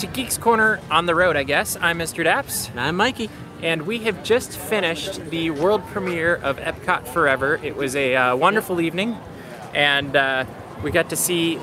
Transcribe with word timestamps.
to 0.00 0.06
Geeks 0.06 0.38
Corner 0.38 0.80
on 0.90 1.04
the 1.04 1.14
road, 1.14 1.36
I 1.36 1.42
guess. 1.42 1.76
I'm 1.78 1.98
Mr. 1.98 2.24
Daps, 2.24 2.70
And 2.70 2.80
I'm 2.80 2.96
Mikey. 2.96 3.28
and 3.60 3.82
we 3.82 3.98
have 3.98 4.24
just 4.24 4.56
finished 4.56 5.22
the 5.26 5.50
world 5.50 5.84
premiere 5.88 6.36
of 6.36 6.56
Epcot 6.56 7.06
Forever. 7.08 7.60
It 7.62 7.76
was 7.76 7.94
a 7.94 8.16
uh, 8.16 8.34
wonderful 8.34 8.80
evening, 8.80 9.18
and 9.74 10.16
uh, 10.16 10.46
we 10.82 10.90
got 10.90 11.10
to 11.10 11.16
see 11.16 11.60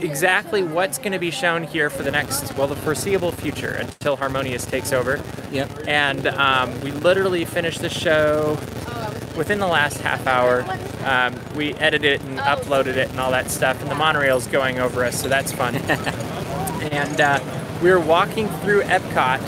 exactly 0.00 0.62
what's 0.62 0.98
going 0.98 1.10
to 1.10 1.18
be 1.18 1.32
shown 1.32 1.64
here 1.64 1.90
for 1.90 2.04
the 2.04 2.12
next, 2.12 2.56
well, 2.56 2.68
the 2.68 2.76
foreseeable 2.76 3.32
future 3.32 3.72
until 3.72 4.14
Harmonious 4.14 4.64
takes 4.64 4.92
over. 4.92 5.20
Yep. 5.50 5.88
And 5.88 6.28
um, 6.28 6.80
we 6.82 6.92
literally 6.92 7.44
finished 7.44 7.80
the 7.80 7.90
show 7.90 8.56
within 9.36 9.58
the 9.58 9.66
last 9.66 9.96
half 9.96 10.24
hour. 10.28 10.64
Um, 11.04 11.34
we 11.56 11.74
edited 11.74 12.20
it 12.20 12.26
and 12.28 12.38
uploaded 12.38 12.94
it 12.94 13.10
and 13.10 13.18
all 13.18 13.32
that 13.32 13.50
stuff, 13.50 13.82
and 13.82 13.90
the 13.90 13.96
monorail's 13.96 14.46
going 14.46 14.78
over 14.78 15.04
us, 15.04 15.20
so 15.20 15.28
that's 15.28 15.50
fun. 15.50 15.74
and 16.84 17.20
uh, 17.20 17.40
we 17.82 17.90
were 17.90 18.00
walking 18.00 18.48
through 18.60 18.82
Epcot 18.82 19.40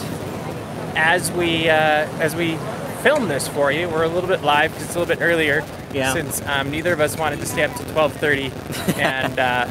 as 0.96 1.30
we 1.32 1.68
uh, 1.68 1.74
as 2.20 2.34
we 2.34 2.56
filmed 3.02 3.30
this 3.30 3.46
for 3.48 3.70
you. 3.70 3.88
We're 3.88 4.04
a 4.04 4.08
little 4.08 4.28
bit 4.28 4.42
live 4.42 4.70
because 4.72 4.86
it's 4.86 4.96
a 4.96 4.98
little 5.00 5.14
bit 5.14 5.22
earlier, 5.22 5.64
Yeah. 5.92 6.12
since 6.12 6.42
um, 6.46 6.70
neither 6.70 6.92
of 6.92 7.00
us 7.00 7.16
wanted 7.16 7.40
to 7.40 7.46
stay 7.46 7.64
up 7.64 7.74
to 7.76 7.82
12:30 7.84 8.98
and 8.98 9.38
uh, 9.38 9.68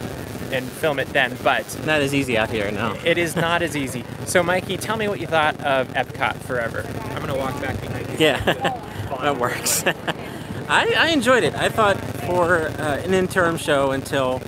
and 0.52 0.66
film 0.70 1.00
it 1.00 1.08
then, 1.10 1.36
but. 1.44 1.66
Not 1.86 2.02
as 2.02 2.14
easy 2.14 2.38
out 2.38 2.50
here, 2.52 2.70
no. 2.72 2.96
It 3.04 3.18
is 3.18 3.36
not 3.36 3.62
as 3.64 3.76
easy. 3.76 4.04
So, 4.26 4.44
Mikey, 4.44 4.78
tell 4.78 4.96
me 4.96 5.08
what 5.08 5.20
you 5.20 5.28
thought 5.28 5.60
of 5.62 5.88
Epcot 5.90 6.36
Forever. 6.44 6.86
I'm 7.12 7.20
gonna 7.20 7.36
walk 7.38 7.60
back 7.62 7.80
behind 7.82 8.08
you. 8.10 8.16
Yeah, 8.20 8.40
that 9.22 9.38
works. 9.38 9.84
I, 10.68 10.94
I 10.98 11.08
enjoyed 11.10 11.44
it. 11.44 11.54
I 11.56 11.70
thought 11.70 12.00
for 12.26 12.68
uh, 12.70 12.98
an 13.04 13.14
interim 13.14 13.58
show 13.58 13.92
until 13.92 14.42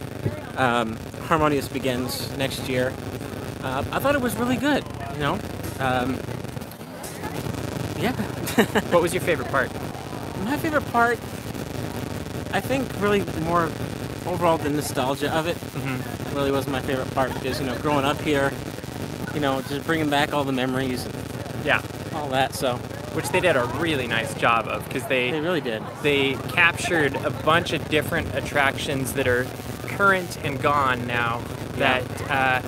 um, 0.55 0.97
Harmonious 1.27 1.67
begins 1.67 2.35
next 2.37 2.69
year, 2.69 2.93
uh, 3.61 3.83
I 3.91 3.99
thought 3.99 4.15
it 4.15 4.21
was 4.21 4.35
really 4.37 4.55
good. 4.55 4.83
You 5.13 5.19
know, 5.19 5.33
um, 5.79 6.17
yeah. 7.99 8.13
What 8.91 9.01
was 9.01 9.13
your 9.13 9.21
favorite 9.21 9.49
part? 9.49 9.71
My 10.45 10.57
favorite 10.57 10.85
part, 10.91 11.17
I 12.53 12.61
think, 12.61 12.87
really 13.01 13.23
more 13.43 13.69
overall 14.25 14.57
the 14.57 14.69
nostalgia 14.69 15.31
of 15.35 15.47
it. 15.47 15.57
Mhm. 15.57 16.33
Really 16.35 16.51
was 16.51 16.67
my 16.67 16.79
favorite 16.81 17.13
part 17.13 17.33
because 17.33 17.59
you 17.59 17.65
know, 17.67 17.77
growing 17.79 18.05
up 18.05 18.19
here, 18.21 18.51
you 19.33 19.39
know, 19.39 19.61
just 19.63 19.85
bringing 19.85 20.09
back 20.09 20.33
all 20.33 20.43
the 20.43 20.51
memories 20.53 21.05
and 21.05 21.15
Yeah, 21.65 21.81
all 22.15 22.29
that. 22.29 22.55
So 22.55 22.77
which 23.13 23.27
they 23.29 23.39
did 23.41 23.55
a 23.55 23.65
really 23.79 24.07
nice 24.07 24.33
job 24.35 24.67
of 24.67 24.83
because 24.87 25.03
they 25.07 25.31
they 25.31 25.39
really 25.41 25.61
did. 25.61 25.83
they 26.03 26.33
captured 26.53 27.15
a 27.17 27.31
bunch 27.31 27.73
of 27.73 27.87
different 27.89 28.33
attractions 28.35 29.13
that 29.13 29.27
are 29.27 29.45
current 29.97 30.37
and 30.43 30.61
gone 30.61 31.05
now. 31.07 31.39
That 31.77 32.03
uh, 32.29 32.61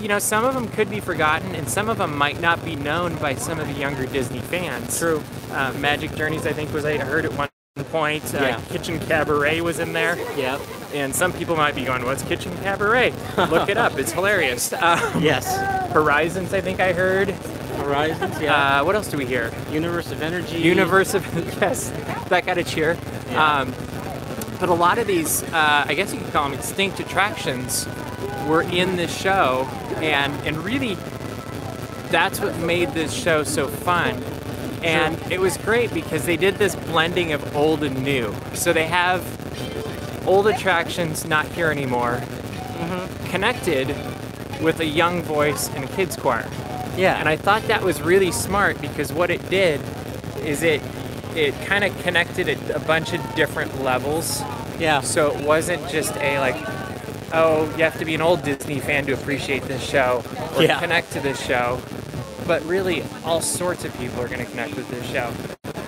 you 0.00 0.08
know, 0.08 0.18
some 0.18 0.44
of 0.44 0.54
them 0.54 0.68
could 0.68 0.90
be 0.90 1.00
forgotten, 1.00 1.54
and 1.54 1.68
some 1.68 1.88
of 1.88 1.98
them 1.98 2.16
might 2.16 2.40
not 2.40 2.64
be 2.64 2.76
known 2.76 3.16
by 3.16 3.34
some 3.34 3.58
of 3.60 3.66
the 3.66 3.74
younger 3.74 4.06
Disney 4.06 4.40
fans. 4.40 4.98
True. 4.98 5.22
Uh, 5.50 5.72
Magic 5.78 6.14
Journeys, 6.14 6.46
I 6.46 6.52
think, 6.52 6.72
was 6.72 6.84
I 6.84 6.98
heard 6.98 7.24
at 7.24 7.32
one 7.34 7.48
point. 7.90 8.34
Uh, 8.34 8.38
Yeah. 8.38 8.60
Kitchen 8.68 8.98
Cabaret 9.00 9.60
was 9.60 9.78
in 9.78 9.92
there. 9.92 10.16
Yep. 10.36 10.60
And 10.94 11.14
some 11.14 11.32
people 11.32 11.56
might 11.56 11.74
be 11.74 11.84
going, 11.84 12.04
"What's 12.04 12.22
Kitchen 12.22 12.56
Cabaret?" 12.58 13.12
Look 13.36 13.68
it 13.68 13.76
up; 13.76 13.98
it's 13.98 14.12
hilarious. 14.12 14.72
Um, 14.80 15.22
Yes. 15.22 15.46
Horizons, 15.92 16.52
I 16.52 16.60
think 16.60 16.80
I 16.80 16.92
heard. 16.92 17.30
Horizons. 17.30 18.40
Yeah. 18.40 18.80
Uh, 18.80 18.84
what 18.84 18.94
else 18.94 19.08
do 19.08 19.16
we 19.16 19.26
hear? 19.26 19.52
Universe 19.70 20.10
of 20.12 20.22
Energy. 20.22 20.58
Universe 20.58 21.14
of 21.14 21.24
yes, 21.60 21.90
that 22.28 22.46
got 22.46 22.58
a 22.58 22.64
cheer. 22.64 22.96
Yeah. 23.30 23.60
Um, 23.60 23.74
but 24.64 24.72
a 24.72 24.74
lot 24.80 24.96
of 24.96 25.06
these, 25.06 25.42
uh, 25.42 25.84
I 25.86 25.92
guess 25.92 26.14
you 26.14 26.20
could 26.20 26.32
call 26.32 26.48
them 26.48 26.58
extinct 26.58 26.98
attractions, 26.98 27.86
were 28.46 28.62
in 28.62 28.96
this 28.96 29.14
show, 29.14 29.68
and 29.96 30.32
and 30.46 30.56
really, 30.56 30.94
that's 32.08 32.40
what 32.40 32.56
made 32.60 32.88
this 32.92 33.12
show 33.12 33.44
so 33.44 33.68
fun. 33.68 34.24
And 34.82 35.20
it 35.30 35.38
was 35.38 35.58
great 35.58 35.92
because 35.92 36.24
they 36.24 36.38
did 36.38 36.54
this 36.54 36.76
blending 36.76 37.32
of 37.32 37.54
old 37.54 37.84
and 37.84 38.02
new. 38.02 38.34
So 38.54 38.72
they 38.72 38.86
have 38.86 39.22
old 40.26 40.46
attractions 40.46 41.26
not 41.26 41.44
here 41.48 41.70
anymore, 41.70 42.22
connected 43.26 43.88
with 44.62 44.80
a 44.80 44.86
young 44.86 45.20
voice 45.20 45.68
and 45.74 45.84
a 45.84 45.88
kids 45.88 46.16
choir. 46.16 46.48
Yeah. 46.96 47.18
And 47.18 47.28
I 47.28 47.36
thought 47.36 47.64
that 47.64 47.82
was 47.82 48.00
really 48.00 48.32
smart 48.32 48.80
because 48.80 49.12
what 49.12 49.30
it 49.30 49.46
did 49.50 49.82
is 50.38 50.62
it 50.62 50.80
it 51.36 51.54
kind 51.66 51.84
of 51.84 51.96
connected 52.02 52.48
at 52.48 52.70
a 52.70 52.80
bunch 52.80 53.12
of 53.12 53.34
different 53.34 53.82
levels. 53.82 54.40
yeah. 54.78 55.00
So 55.00 55.36
it 55.36 55.44
wasn't 55.44 55.88
just 55.88 56.14
a 56.16 56.38
like, 56.38 56.56
oh, 57.32 57.64
you 57.76 57.82
have 57.84 57.98
to 57.98 58.04
be 58.04 58.14
an 58.14 58.20
old 58.22 58.42
Disney 58.42 58.80
fan 58.80 59.06
to 59.06 59.12
appreciate 59.12 59.62
this 59.64 59.82
show 59.82 60.22
or 60.56 60.62
Yeah. 60.62 60.78
connect 60.80 61.12
to 61.12 61.20
this 61.20 61.40
show. 61.44 61.80
But 62.46 62.62
really, 62.66 63.02
all 63.24 63.40
sorts 63.40 63.84
of 63.84 63.96
people 63.98 64.20
are 64.20 64.28
going 64.28 64.44
to 64.44 64.50
connect 64.50 64.74
with 64.76 64.88
this 64.90 65.06
show. 65.10 65.32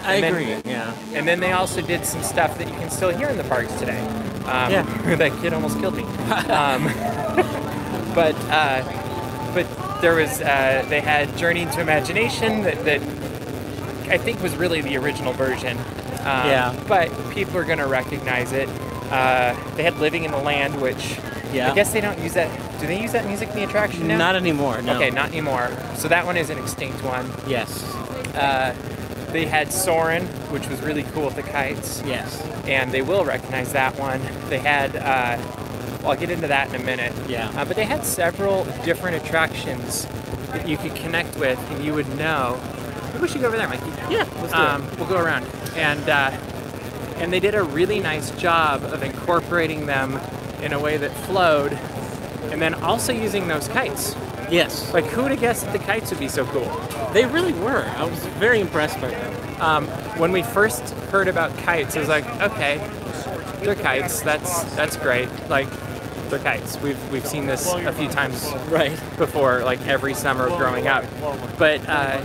I 0.03 0.15
and 0.15 0.25
then- 0.25 0.35
agree. 0.35 0.71
yeah. 0.73 0.95
And 1.15 1.27
then 1.29 1.41
they 1.41 1.53
also 1.53 1.81
did 1.83 2.05
some 2.06 2.23
stuff 2.23 2.56
that 2.59 2.67
you 2.69 2.75
can 2.75 2.91
still 2.91 3.11
hear 3.11 3.29
in 3.29 3.37
the 3.37 3.45
parks 3.45 3.73
today. 3.79 4.01
Um, 4.47 4.71
Yeah. 4.73 4.83
that 5.17 5.33
kid 5.43 5.53
almost 5.53 5.79
killed 5.81 5.97
me. 5.97 6.03
um, 6.49 6.85
but 8.15 8.35
uh, 8.51 8.83
but 9.55 9.67
there 10.01 10.15
was 10.15 10.41
uh, 10.41 10.85
they 10.89 11.01
had 11.01 11.37
Journey 11.37 11.62
into 11.62 11.81
Imagination 11.81 12.62
that, 12.62 12.85
that 12.85 13.01
I 14.09 14.19
think 14.19 14.43
was 14.43 14.55
really 14.56 14.81
the 14.81 14.97
original 14.97 15.33
version. 15.33 15.77
Um, 15.78 16.49
Yeah. 16.49 16.75
But 16.89 17.11
people 17.31 17.56
are 17.59 17.65
going 17.65 17.78
to 17.78 17.87
recognize 17.87 18.53
it. 18.53 18.69
Uh, 19.11 19.55
they 19.77 19.83
had 19.83 19.99
Living 19.99 20.25
in 20.25 20.31
the 20.33 20.39
Land, 20.39 20.81
which 20.81 21.19
Yeah. 21.53 21.71
I 21.71 21.75
guess 21.75 21.93
they 21.93 22.00
don't 22.00 22.19
use 22.19 22.34
that. 22.34 22.50
Do 22.81 22.87
they 22.87 23.00
use 23.00 23.12
that 23.12 23.25
music 23.27 23.49
in 23.50 23.56
the 23.56 23.65
attraction 23.65 24.09
now? 24.09 24.19
Not 24.19 24.34
anymore. 24.37 24.83
No. 24.83 24.97
Okay, 24.97 25.11
not 25.11 25.28
anymore. 25.28 25.71
So 25.94 26.09
that 26.09 26.27
one 26.27 26.37
is 26.37 26.50
an 26.50 26.59
extinct 26.59 27.03
one. 27.05 27.31
Yes. 27.47 27.83
Uh, 28.34 28.75
they 29.33 29.47
had 29.47 29.72
Soarin', 29.72 30.27
which 30.50 30.69
was 30.69 30.81
really 30.83 31.03
cool 31.15 31.27
with 31.27 31.37
the 31.37 31.43
kites, 31.43 32.03
Yes. 32.06 32.43
and 32.67 32.93
they 32.93 33.03
will 33.03 33.25
recognize 33.25 33.73
that 33.73 33.99
one. 33.99 34.21
They 34.49 34.59
had, 34.59 34.97
uh, 34.97 35.37
well, 36.03 36.11
I'll 36.12 36.17
get 36.17 36.31
into 36.31 36.49
that 36.49 36.69
in 36.69 36.75
a 36.81 36.84
minute. 36.84 37.12
Yeah. 37.28 37.50
Uh, 37.56 37.65
but 37.65 37.77
they 37.77 37.84
had 37.84 38.05
several 38.05 38.65
different 38.84 39.17
attractions 39.25 40.06
that 40.53 40.67
you 40.69 40.77
could 40.77 40.94
connect 40.94 41.37
with, 41.37 41.59
and 41.71 41.84
you 41.84 41.94
would 41.94 42.17
know. 42.19 42.59
We 43.21 43.28
should 43.28 43.41
go 43.41 43.49
over 43.49 43.56
there, 43.56 43.69
Mikey. 43.69 43.91
Yeah. 44.10 44.27
Let's 44.41 44.53
do 44.53 44.59
Um, 44.59 44.88
we'll 44.99 45.09
go 45.09 45.19
around, 45.19 45.47
and 45.77 46.09
uh, 46.09 46.31
and 47.19 47.32
they 47.32 47.41
did 47.41 47.54
a 47.54 47.62
really 47.62 48.00
nice 48.00 48.31
job 48.32 48.82
of 48.84 49.03
incorporating 49.03 49.87
them 49.87 50.21
in 50.62 50.72
a 50.72 50.78
way 50.78 50.97
that 50.97 51.10
flowed, 51.26 51.72
and 52.53 52.60
then 52.60 52.75
also 52.75 53.12
using 53.12 53.49
those 53.49 53.69
kites. 53.69 54.15
Yes. 54.50 54.93
Like, 54.94 55.06
who 55.06 55.22
would 55.22 55.32
have 55.32 55.41
guessed 55.41 55.65
that 55.65 55.72
the 55.72 55.78
kites 55.84 56.10
would 56.10 56.21
be 56.21 56.28
so 56.28 56.44
cool? 56.47 56.71
They 57.12 57.25
really 57.26 57.53
were. 57.55 57.84
I 57.97 58.05
was 58.05 58.19
very 58.38 58.60
impressed 58.60 59.00
by 59.00 59.09
them. 59.10 59.60
um, 59.60 59.87
when 60.19 60.31
we 60.32 60.43
first 60.43 60.91
heard 61.10 61.26
about 61.28 61.56
kites, 61.59 61.97
I 61.97 62.00
was 62.00 62.09
like, 62.09 62.26
okay, 62.41 62.78
they're 63.60 63.75
kites. 63.75 64.21
That's 64.21 64.62
that's 64.76 64.97
great. 64.97 65.28
Like, 65.49 65.66
they're 66.28 66.38
kites. 66.38 66.78
We've 66.81 67.10
we've 67.10 67.26
seen 67.26 67.47
this 67.47 67.72
a 67.72 67.93
few 67.93 68.09
times 68.09 68.53
Right. 68.69 68.93
before, 69.16 69.62
like 69.65 69.81
every 69.88 70.15
summer 70.15 70.49
growing 70.56 70.87
up. 70.87 71.05
But 71.59 71.81
uh, 71.88 72.21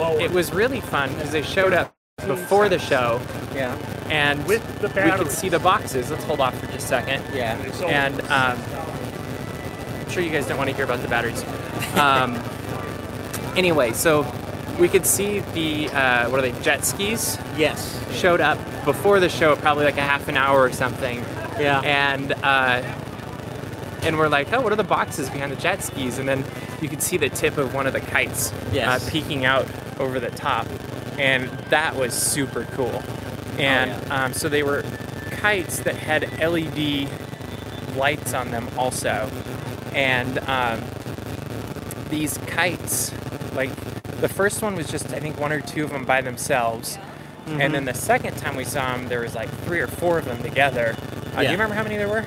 it 0.00 0.30
was 0.30 0.52
really 0.52 0.80
fun 0.80 1.12
because 1.14 1.30
they 1.30 1.42
showed 1.42 1.72
up 1.72 1.94
before 2.26 2.68
the 2.68 2.78
show, 2.78 3.20
Yeah. 3.54 3.74
and 4.10 4.44
with 4.46 4.62
we 4.82 5.10
could 5.12 5.30
see 5.30 5.48
the 5.48 5.58
boxes. 5.58 6.10
Let's 6.10 6.24
hold 6.24 6.40
off 6.40 6.58
for 6.58 6.66
just 6.66 6.78
a 6.78 6.88
second. 6.88 7.22
Yeah. 7.34 7.56
And 7.86 8.20
um, 8.22 8.58
I'm 10.04 10.10
sure 10.10 10.22
you 10.22 10.30
guys 10.30 10.46
don't 10.46 10.58
want 10.58 10.70
to 10.70 10.76
hear 10.76 10.84
about 10.84 11.02
the 11.02 11.08
batteries. 11.08 11.44
Um, 11.96 12.34
anyway, 13.56 13.92
so 13.92 14.26
we 14.78 14.88
could 14.88 15.06
see 15.06 15.40
the 15.40 15.88
uh, 15.90 16.28
what 16.30 16.38
are 16.38 16.42
they? 16.42 16.58
Jet 16.62 16.84
skis 16.84 17.38
Yes. 17.56 17.98
showed 18.14 18.40
up 18.40 18.58
before 18.84 19.18
the 19.20 19.28
show, 19.28 19.56
probably 19.56 19.84
like 19.84 19.96
a 19.96 20.02
half 20.02 20.28
an 20.28 20.36
hour 20.36 20.60
or 20.62 20.72
something. 20.72 21.18
Yeah. 21.58 21.80
And 21.84 22.32
uh, 22.42 22.82
and 24.02 24.18
we're 24.18 24.28
like, 24.28 24.52
oh, 24.52 24.60
what 24.60 24.72
are 24.72 24.76
the 24.76 24.84
boxes 24.84 25.30
behind 25.30 25.52
the 25.52 25.56
jet 25.56 25.82
skis? 25.82 26.18
And 26.18 26.28
then 26.28 26.44
you 26.82 26.88
could 26.88 27.02
see 27.02 27.16
the 27.16 27.28
tip 27.30 27.56
of 27.56 27.72
one 27.74 27.86
of 27.86 27.92
the 27.94 28.00
kites 28.00 28.52
Yes. 28.72 29.06
uh, 29.06 29.10
peeking 29.10 29.44
out 29.46 29.66
over 29.98 30.20
the 30.20 30.30
top, 30.30 30.66
and 31.18 31.48
that 31.70 31.96
was 31.96 32.14
super 32.14 32.64
cool. 32.72 33.02
And 33.58 34.10
um, 34.10 34.32
so 34.32 34.48
they 34.48 34.62
were 34.62 34.82
kites 35.30 35.80
that 35.80 35.96
had 35.96 36.22
LED 36.40 37.08
lights 37.96 38.34
on 38.34 38.50
them 38.50 38.68
also, 38.76 39.30
and 39.94 40.38
um, 40.40 40.82
these 42.10 42.38
kites, 42.46 43.12
like 43.54 43.74
the 44.20 44.28
first 44.28 44.62
one 44.62 44.76
was 44.76 44.88
just 44.90 45.12
I 45.12 45.20
think 45.20 45.38
one 45.38 45.52
or 45.52 45.60
two 45.60 45.84
of 45.84 45.90
them 45.90 46.04
by 46.04 46.20
themselves, 46.20 46.98
and 47.46 47.72
then 47.72 47.84
the 47.84 47.94
second 47.94 48.36
time 48.36 48.56
we 48.56 48.64
saw 48.64 48.96
them, 48.96 49.08
there 49.08 49.20
was 49.20 49.34
like 49.34 49.48
three 49.64 49.80
or 49.80 49.86
four 49.86 50.18
of 50.18 50.24
them 50.24 50.42
together. 50.42 50.96
Uh, 51.34 51.40
Do 51.40 51.44
you 51.44 51.52
remember 51.52 51.74
how 51.74 51.82
many 51.84 51.96
there 51.96 52.08
were? 52.08 52.24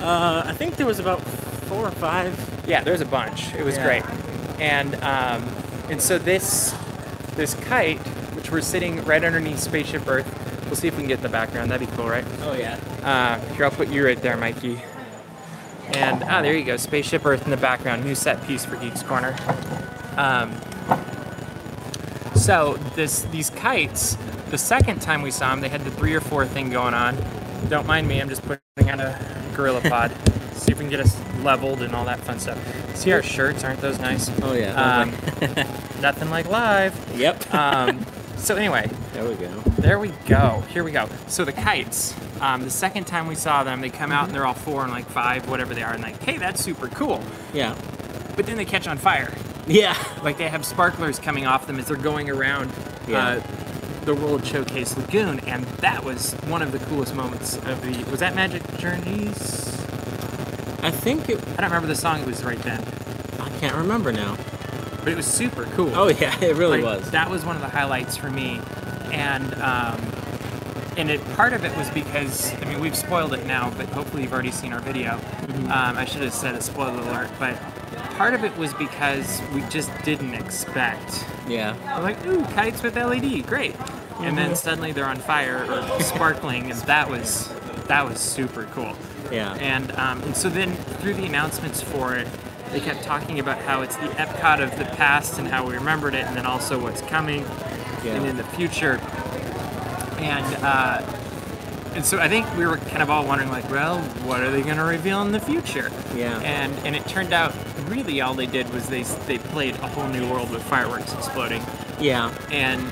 Uh, 0.00 0.42
I 0.46 0.52
think 0.52 0.76
there 0.76 0.86
was 0.86 0.98
about 1.00 1.20
four 1.22 1.86
or 1.86 1.90
five. 1.90 2.38
Yeah, 2.66 2.82
there's 2.82 3.00
a 3.00 3.06
bunch. 3.06 3.54
It 3.54 3.64
was 3.64 3.76
Yeah. 3.76 3.84
great, 3.84 4.60
and 4.60 4.94
um, 5.02 5.42
and 5.90 6.00
so 6.00 6.16
this 6.18 6.74
this 7.36 7.54
kite, 7.54 7.98
which 8.34 8.50
we're 8.50 8.60
sitting 8.60 9.04
right 9.04 9.22
underneath 9.22 9.58
Spaceship 9.58 10.06
Earth. 10.08 10.26
We'll 10.66 10.76
see 10.76 10.88
if 10.88 10.94
we 10.94 11.02
can 11.02 11.08
get 11.08 11.18
in 11.18 11.22
the 11.22 11.28
background. 11.28 11.70
That'd 11.70 11.88
be 11.88 11.96
cool, 11.96 12.08
right? 12.08 12.24
Oh 12.42 12.54
yeah. 12.54 12.78
Uh, 13.02 13.54
here, 13.54 13.64
I'll 13.64 13.70
put 13.70 13.88
you 13.88 14.04
right 14.04 14.20
there, 14.20 14.36
Mikey. 14.36 14.80
And 15.94 16.24
ah, 16.24 16.42
there 16.42 16.54
you 16.56 16.64
go, 16.64 16.76
Spaceship 16.76 17.24
Earth 17.24 17.44
in 17.44 17.50
the 17.50 17.56
background, 17.56 18.04
new 18.04 18.14
set 18.14 18.44
piece 18.46 18.64
for 18.64 18.76
Geeks 18.76 19.02
Corner. 19.02 19.36
Um, 20.16 20.54
so 22.34 22.74
this 22.94 23.22
these 23.24 23.50
kites, 23.50 24.16
the 24.50 24.58
second 24.58 25.00
time 25.00 25.22
we 25.22 25.30
saw 25.30 25.50
them, 25.50 25.60
they 25.60 25.68
had 25.68 25.84
the 25.84 25.90
three 25.92 26.14
or 26.14 26.20
four 26.20 26.46
thing 26.46 26.70
going 26.70 26.94
on. 26.94 27.16
Don't 27.68 27.86
mind 27.86 28.08
me, 28.08 28.20
I'm 28.20 28.28
just 28.28 28.42
putting 28.42 28.90
on 28.90 29.00
a 29.00 29.18
GorillaPod. 29.54 30.54
See 30.54 30.72
if 30.72 30.78
we 30.78 30.84
can 30.84 30.90
get 30.90 31.00
us 31.00 31.14
leveled 31.46 31.80
and 31.80 31.94
all 31.94 32.04
that 32.04 32.20
fun 32.20 32.38
stuff. 32.38 32.58
See 32.96 33.12
our 33.12 33.22
shirts, 33.22 33.64
aren't 33.64 33.80
those 33.80 33.98
nice? 33.98 34.28
Oh 34.42 34.52
yeah. 34.52 34.74
Um, 34.74 35.10
nothing 36.02 36.28
like 36.28 36.46
live. 36.48 36.94
yep. 37.16 37.42
Um, 37.54 38.04
so 38.36 38.54
anyway, 38.56 38.88
there 39.14 39.24
we 39.26 39.34
go. 39.34 39.48
there 39.78 39.98
we 39.98 40.08
go. 40.26 40.62
Here 40.68 40.84
we 40.84 40.90
go. 40.92 41.08
So 41.26 41.44
the 41.46 41.52
kites. 41.54 42.14
Um, 42.42 42.62
the 42.64 42.70
second 42.70 43.04
time 43.06 43.26
we 43.28 43.34
saw 43.34 43.64
them, 43.64 43.80
they 43.80 43.88
come 43.88 44.12
out 44.12 44.26
and 44.26 44.34
they're 44.34 44.44
all 44.44 44.52
four 44.52 44.82
and 44.82 44.92
like 44.92 45.06
five, 45.06 45.48
whatever 45.48 45.72
they 45.74 45.82
are, 45.82 45.94
and 45.94 46.02
like, 46.02 46.22
hey, 46.22 46.36
that's 46.36 46.62
super 46.62 46.88
cool. 46.88 47.22
Yeah. 47.54 47.74
But 48.36 48.44
then 48.46 48.56
they 48.58 48.66
catch 48.66 48.86
on 48.86 48.98
fire. 48.98 49.32
Yeah. 49.66 49.96
Like 50.22 50.36
they 50.38 50.48
have 50.48 50.64
sparklers 50.66 51.18
coming 51.18 51.46
off 51.46 51.66
them 51.66 51.78
as 51.78 51.86
they're 51.86 51.96
going 51.96 52.28
around 52.28 52.70
Yeah. 53.08 53.26
uh, 53.40 53.42
the 54.04 54.14
World 54.14 54.44
Showcase 54.46 54.96
Lagoon, 54.96 55.40
and 55.40 55.64
that 55.80 56.04
was 56.04 56.34
one 56.48 56.60
of 56.62 56.72
the 56.72 56.78
coolest 56.80 57.14
moments 57.14 57.56
of 57.56 57.80
the. 57.82 58.08
Was 58.10 58.20
that 58.20 58.34
Magic 58.34 58.62
Journeys? 58.78 59.85
I 60.86 60.90
think 60.90 61.28
it. 61.28 61.38
I 61.42 61.62
don't 61.62 61.64
remember 61.70 61.88
the 61.88 61.94
song. 61.96 62.20
It 62.20 62.26
was 62.26 62.44
right 62.44 62.58
then, 62.60 62.82
I 63.40 63.48
can't 63.58 63.74
remember 63.76 64.12
now. 64.12 64.36
but 64.98 65.08
it 65.08 65.16
was 65.16 65.26
super 65.26 65.64
cool. 65.74 65.92
Oh 65.94 66.08
yeah, 66.08 66.36
it 66.42 66.56
really 66.56 66.80
Like, 66.82 67.00
was. 67.02 67.10
That 67.10 67.30
was 67.30 67.44
one 67.44 67.56
of 67.56 67.62
the 67.62 67.68
highlights 67.68 68.16
for 68.16 68.30
me, 68.30 68.60
and 69.12 69.52
um, 69.54 70.00
and 70.96 71.10
it 71.10 71.20
part 71.34 71.52
of 71.52 71.64
it 71.64 71.76
was 71.76 71.90
because 71.90 72.52
I 72.62 72.64
mean 72.66 72.80
we've 72.80 72.96
spoiled 72.96 73.34
it 73.34 73.46
now, 73.46 73.70
but 73.76 73.88
hopefully 73.90 74.22
you've 74.22 74.32
already 74.32 74.50
seen 74.52 74.72
our 74.72 74.80
video. 74.80 75.12
Mm-hmm. 75.12 75.64
Um, 75.72 75.98
I 75.98 76.04
should 76.04 76.22
have 76.22 76.32
said 76.34 76.54
a 76.54 76.62
spoiler 76.62 77.00
alert, 77.00 77.30
but 77.38 77.58
part 78.16 78.34
of 78.34 78.44
it 78.44 78.56
was 78.56 78.72
because 78.74 79.42
we 79.54 79.62
just 79.68 79.90
didn't 80.04 80.34
expect. 80.34 81.24
Yeah. 81.48 81.76
I'm 81.86 82.02
like, 82.02 82.24
ooh, 82.26 82.42
kites 82.54 82.82
with 82.82 82.96
LED, 82.96 83.46
great, 83.46 83.76
and 84.20 84.36
then 84.36 84.56
suddenly 84.56 84.92
they're 84.92 85.06
on 85.06 85.18
fire 85.18 85.64
or 85.70 86.00
sparkling, 86.00 86.70
and 86.70 86.80
that 86.82 87.08
was 87.10 87.48
that 87.88 88.08
was 88.08 88.18
super 88.20 88.64
cool. 88.72 88.94
Yeah. 89.32 89.54
And, 89.54 89.92
um, 89.92 90.22
and 90.22 90.36
so 90.36 90.48
then 90.48 90.74
through 91.00 91.14
the 91.14 91.24
announcements 91.26 91.82
for 91.82 92.14
it, 92.16 92.28
they 92.70 92.80
kept 92.80 93.02
talking 93.04 93.38
about 93.38 93.58
how 93.58 93.82
it's 93.82 93.96
the 93.96 94.06
Epcot 94.08 94.60
of 94.62 94.76
the 94.78 94.84
past 94.96 95.38
and 95.38 95.46
how 95.48 95.66
we 95.66 95.74
remembered 95.74 96.14
it, 96.14 96.24
and 96.24 96.36
then 96.36 96.46
also 96.46 96.80
what's 96.80 97.00
coming 97.02 97.42
Yeah. 98.04 98.14
and 98.14 98.26
in 98.26 98.36
the 98.36 98.44
future. 98.44 98.98
And 100.18 100.44
uh, 100.64 101.02
and 101.94 102.04
so 102.04 102.18
I 102.18 102.28
think 102.28 102.44
we 102.56 102.66
were 102.66 102.76
kind 102.76 103.02
of 103.02 103.08
all 103.08 103.24
wondering, 103.26 103.50
like, 103.50 103.70
well, 103.70 104.00
what 104.26 104.42
are 104.42 104.50
they 104.50 104.62
going 104.62 104.76
to 104.76 104.84
reveal 104.84 105.22
in 105.22 105.32
the 105.32 105.40
future? 105.40 105.90
Yeah. 106.14 106.38
And 106.40 106.72
and 106.86 106.96
it 106.96 107.06
turned 107.06 107.32
out 107.32 107.54
really 107.88 108.20
all 108.20 108.34
they 108.34 108.46
did 108.46 108.68
was 108.74 108.88
they 108.88 109.02
they 109.02 109.38
played 109.38 109.76
a 109.76 109.86
whole 109.88 110.08
new 110.08 110.28
world 110.28 110.50
with 110.50 110.62
fireworks 110.64 111.12
exploding. 111.14 111.62
Yeah. 112.00 112.34
And 112.50 112.82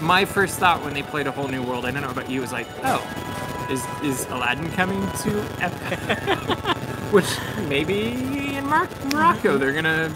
my 0.00 0.24
first 0.24 0.58
thought 0.58 0.82
when 0.82 0.94
they 0.94 1.02
played 1.02 1.26
a 1.26 1.30
whole 1.32 1.48
new 1.48 1.62
world, 1.62 1.84
I 1.86 1.90
don't 1.92 2.02
know 2.02 2.10
about 2.10 2.28
you, 2.28 2.40
was 2.40 2.52
like, 2.52 2.66
oh, 2.84 3.00
is 3.70 3.84
is 4.02 4.26
Aladdin 4.26 4.70
coming 4.72 5.00
to 5.00 5.30
Epcot? 5.60 6.76
Which 7.12 7.26
maybe 7.68 8.56
in 8.56 8.66
Mar- 8.66 8.88
Morocco 9.12 9.58
they're 9.58 9.72
gonna. 9.72 10.12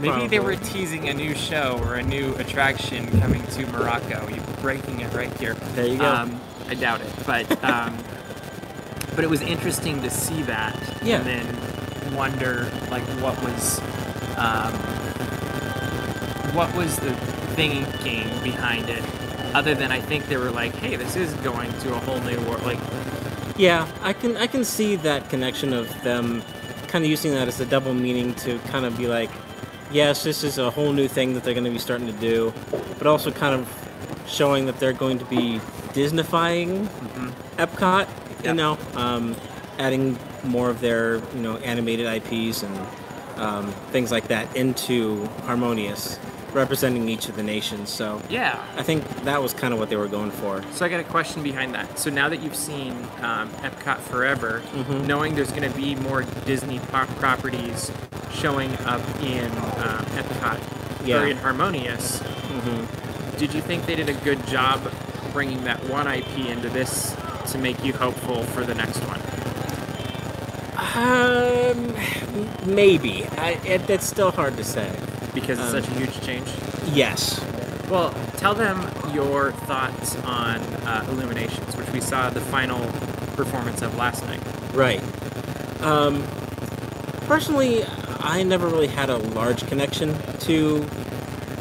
Maybe 0.00 0.26
they 0.26 0.40
were 0.40 0.56
teasing 0.56 1.08
a 1.08 1.14
new 1.14 1.32
show 1.34 1.78
or 1.84 1.94
a 1.94 2.02
new 2.02 2.34
attraction 2.36 3.20
coming 3.20 3.46
to 3.48 3.66
Morocco. 3.68 4.26
You're 4.28 4.42
breaking 4.60 5.00
it 5.00 5.12
right 5.14 5.32
here. 5.38 5.54
There 5.74 5.86
you 5.86 5.98
go. 5.98 6.12
Um, 6.12 6.40
I 6.68 6.74
doubt 6.74 7.02
it, 7.02 7.12
but 7.24 7.48
um, 7.64 7.96
but 9.14 9.22
it 9.22 9.30
was 9.30 9.42
interesting 9.42 10.02
to 10.02 10.10
see 10.10 10.42
that, 10.44 10.74
Yeah. 11.04 11.18
and 11.20 11.26
then 11.26 12.14
wonder 12.16 12.68
like 12.90 13.04
what 13.22 13.40
was 13.44 13.78
um, 14.38 14.72
what 16.54 16.74
was 16.74 16.96
the 16.96 17.14
thinking 17.54 18.24
behind 18.42 18.88
it, 18.90 19.02
other 19.54 19.74
than 19.74 19.92
I 19.92 20.00
think 20.00 20.26
they 20.28 20.36
were 20.36 20.50
like, 20.50 20.74
hey, 20.76 20.96
this 20.96 21.16
is 21.16 21.32
going 21.34 21.70
to 21.80 21.94
a 21.94 21.98
whole 22.00 22.20
new 22.20 22.38
world. 22.46 22.62
Like, 22.62 22.78
Yeah, 23.56 23.86
I 24.02 24.12
can 24.12 24.36
I 24.36 24.46
can 24.46 24.64
see 24.64 24.96
that 24.96 25.28
connection 25.28 25.72
of 25.72 25.86
them 26.02 26.42
kind 26.88 27.04
of 27.04 27.10
using 27.10 27.32
that 27.32 27.48
as 27.48 27.60
a 27.60 27.66
double 27.66 27.94
meaning 27.94 28.34
to 28.36 28.58
kind 28.70 28.84
of 28.84 28.96
be 28.98 29.06
like, 29.06 29.30
yes, 29.90 30.22
this 30.24 30.42
is 30.44 30.58
a 30.58 30.70
whole 30.70 30.92
new 30.92 31.08
thing 31.08 31.34
that 31.34 31.42
they're 31.44 31.54
going 31.54 31.64
to 31.64 31.70
be 31.70 31.78
starting 31.78 32.06
to 32.06 32.12
do, 32.20 32.52
but 32.98 33.06
also 33.06 33.30
kind 33.30 33.54
of 33.54 33.68
showing 34.26 34.66
that 34.66 34.78
they're 34.80 34.92
going 34.92 35.18
to 35.18 35.24
be 35.26 35.60
Disneyfying 35.92 36.86
Epcot, 37.58 38.08
Yeah. 38.42 38.50
you 38.50 38.54
know, 38.56 38.78
um, 38.94 39.36
adding 39.78 40.18
more 40.44 40.70
of 40.70 40.80
their 40.80 41.16
you 41.34 41.40
know 41.42 41.56
animated 41.58 42.06
IPs 42.06 42.62
and 42.62 42.86
um, 43.36 43.72
things 43.92 44.10
like 44.10 44.28
that 44.28 44.54
into 44.56 45.26
Harmonious, 45.46 46.18
representing 46.52 47.08
each 47.08 47.28
of 47.28 47.36
the 47.36 47.42
nations. 47.42 47.90
So 47.90 48.20
yeah. 48.28 48.62
I 48.76 48.82
think 48.82 49.04
that 49.24 49.42
was 49.42 49.52
kind 49.54 49.72
of 49.72 49.80
what 49.80 49.88
they 49.90 49.96
were 49.96 50.08
going 50.08 50.30
for. 50.30 50.62
So 50.72 50.84
I 50.84 50.88
got 50.88 51.00
a 51.00 51.04
question 51.04 51.42
behind 51.42 51.74
that. 51.74 51.98
So 51.98 52.10
now 52.10 52.28
that 52.28 52.42
you've 52.42 52.56
seen 52.56 52.92
um, 53.22 53.48
Epcot 53.62 53.98
Forever, 54.00 54.62
Mhm. 54.74 55.06
knowing 55.06 55.34
there's 55.34 55.50
going 55.52 55.70
to 55.70 55.76
be 55.76 55.94
more 55.94 56.22
Disney 56.44 56.78
properties 56.78 57.90
showing 58.32 58.74
up 58.86 59.00
in 59.22 59.46
um, 59.50 60.04
Epcot 60.16 60.60
Yeah. 61.06 61.22
or 61.22 61.26
in 61.26 61.36
Harmonious, 61.38 62.18
hmm 62.20 62.84
did 63.38 63.54
you 63.54 63.62
think 63.62 63.86
they 63.86 63.96
did 63.96 64.08
a 64.08 64.14
good 64.14 64.46
job 64.46 64.80
bringing 65.32 65.64
that 65.64 65.82
one 65.88 66.06
IP 66.06 66.48
into 66.48 66.68
this 66.68 67.16
to 67.50 67.58
make 67.58 67.82
you 67.84 67.92
hopeful 67.92 68.44
for 68.44 68.64
the 68.64 68.74
next 68.74 68.98
one? 69.08 69.20
Um, 70.94 71.94
maybe. 72.66 73.24
I, 73.38 73.52
it, 73.64 73.88
it's 73.88 74.06
still 74.06 74.30
hard 74.30 74.56
to 74.58 74.64
say. 74.64 74.90
Because 75.34 75.58
it's 75.58 75.72
Um, 75.74 75.82
such 75.82 75.88
a 75.90 75.94
huge 75.98 76.20
change. 76.22 76.48
Yes. 76.92 77.40
Well, 77.88 78.14
tell 78.36 78.54
them 78.54 78.80
your 79.14 79.52
thoughts 79.52 80.16
on 80.24 80.56
uh, 80.86 81.04
Illuminations, 81.10 81.76
which 81.76 81.88
we 81.90 82.00
saw 82.00 82.30
the 82.30 82.40
final 82.40 82.80
performance 83.36 83.82
of 83.82 83.94
last 83.96 84.24
night. 84.26 84.40
Right. 84.74 85.02
Um, 85.82 86.22
personally, 87.26 87.84
I 88.20 88.42
never 88.42 88.66
really 88.68 88.86
had 88.86 89.10
a 89.10 89.16
large 89.18 89.66
connection 89.66 90.14
to 90.40 90.86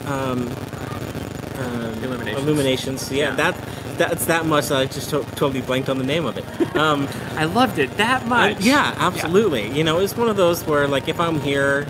um, 0.06 0.47
um, 1.57 2.03
Illuminations. 2.03 2.44
Illuminations. 2.44 3.12
Yeah, 3.12 3.29
Yeah. 3.29 3.35
that 3.35 3.56
that's 3.97 4.25
that 4.25 4.45
much. 4.45 4.68
that 4.69 4.77
I 4.79 4.85
just 4.85 5.09
to- 5.12 5.23
totally 5.35 5.62
blanked 5.62 5.88
on 5.89 5.97
the 5.97 6.03
name 6.03 6.25
of 6.25 6.38
it. 6.38 6.75
Um, 6.75 7.07
I 7.35 7.44
loved 7.45 7.77
it 7.77 7.97
that 7.97 8.25
much. 8.25 8.59
yeah, 8.62 8.95
absolutely. 8.97 9.69
You 9.77 9.83
know, 9.83 10.00
it's 10.00 10.15
one 10.18 10.27
of 10.29 10.38
those 10.38 10.63
where, 10.65 10.88
like, 10.88 11.07
if 11.07 11.19
I'm 11.19 11.39
here, 11.41 11.85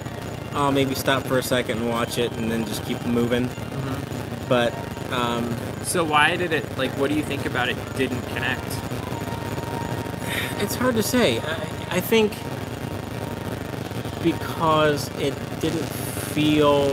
I'll 0.54 0.72
maybe 0.72 0.96
stop 0.96 1.24
for 1.26 1.38
a 1.38 1.44
second 1.44 1.80
and 1.80 1.90
watch 1.90 2.18
it, 2.18 2.32
and 2.34 2.52
then 2.52 2.66
just 2.66 2.84
keep 2.86 3.04
moving. 3.06 3.48
Mhm. 3.48 4.48
But 4.50 4.74
um, 5.14 5.56
So 5.84 6.04
why 6.04 6.36
did 6.38 6.52
it? 6.54 6.78
Like, 6.78 6.92
what 6.98 7.10
do 7.10 7.16
you 7.16 7.24
think 7.24 7.46
about 7.46 7.70
it? 7.70 7.78
Didn't 7.98 8.22
connect. 8.34 8.64
It's 10.62 10.76
hard 10.76 10.96
to 10.96 11.04
say. 11.04 11.40
I, 11.40 11.98
I 11.98 12.00
think 12.02 12.32
because 14.24 15.10
it 15.20 15.34
didn't 15.60 15.88
feel 16.34 16.92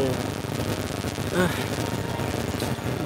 uh, 1.34 1.48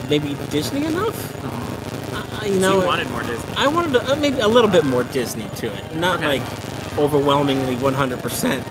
maybe 0.08 0.36
Disney 0.50 0.84
enough. 0.86 1.44
Uh, 1.44 2.44
you 2.46 2.54
So 2.54 2.60
know, 2.60 2.80
you 2.80 2.86
wanted 2.86 3.10
more 3.10 3.22
Disney. 3.22 3.54
I 3.56 3.66
wanted 3.66 3.92
to, 3.94 4.12
uh, 4.12 4.16
maybe 4.16 4.40
a 4.40 4.48
little 4.48 4.70
bit 4.70 4.84
more 4.84 5.04
Disney 5.04 5.48
to 5.56 5.66
it, 5.66 5.96
not 5.96 6.18
Okay. 6.18 6.38
like 6.38 6.98
overwhelmingly 6.98 7.76
100%. 7.76 8.62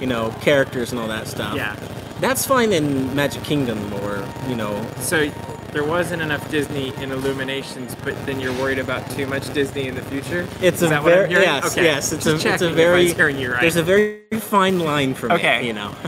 You 0.00 0.06
know, 0.06 0.30
characters 0.40 0.92
and 0.92 1.00
all 1.00 1.08
that 1.08 1.26
stuff. 1.26 1.56
Yeah. 1.56 1.74
That's 2.20 2.46
fine 2.46 2.72
in 2.72 3.14
Magic 3.14 3.42
Kingdom 3.44 3.92
or 3.94 4.26
you 4.48 4.56
know. 4.56 4.86
So 4.98 5.28
there 5.72 5.84
wasn't 5.84 6.22
enough 6.22 6.50
Disney 6.50 6.94
in 6.96 7.12
Illuminations, 7.12 7.94
but 8.04 8.14
then 8.26 8.40
you're 8.40 8.52
worried 8.54 8.78
about 8.78 9.08
too 9.10 9.26
much 9.26 9.52
Disney 9.52 9.88
in 9.88 9.94
the 9.94 10.02
future. 10.02 10.46
It's 10.62 10.78
Is 10.78 10.84
a 10.84 10.88
that 10.88 11.02
what 11.02 11.12
I'm 11.12 11.18
very 11.28 11.30
yes, 11.30 11.72
Okay. 11.72 11.84
yes. 11.84 12.12
It's 12.12 12.24
Just 12.24 12.44
a 12.46 12.52
it's 12.54 12.62
a 12.62 12.70
very 12.70 13.12
right. 13.12 13.60
there's 13.60 13.76
a 13.76 13.82
very 13.82 14.22
fine 14.40 14.78
line 14.80 15.12
for 15.14 15.28
me. 15.28 15.34
Okay. 15.34 15.66
You 15.66 15.72
know. 15.72 15.94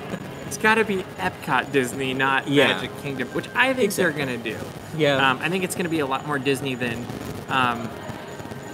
It's 0.49 0.57
got 0.57 0.77
to 0.77 0.85
be 0.87 1.05
Epcot 1.19 1.73
Disney, 1.73 2.15
not 2.15 2.49
Yeah. 2.49 2.69
Magic 2.69 2.91
Kingdom, 3.03 3.29
which 3.35 3.47
I 3.55 3.75
think 3.75 3.93
they're 3.93 4.13
gonna 4.13 4.39
do. 4.39 4.57
yeah. 4.97 5.31
Um, 5.31 5.39
I 5.43 5.51
think 5.51 5.63
it's 5.63 5.75
gonna 5.75 5.91
be 5.91 5.99
a 6.01 6.07
lot 6.07 6.27
more 6.27 6.39
Disney 6.39 6.75
than 6.75 7.05
um, 7.51 7.87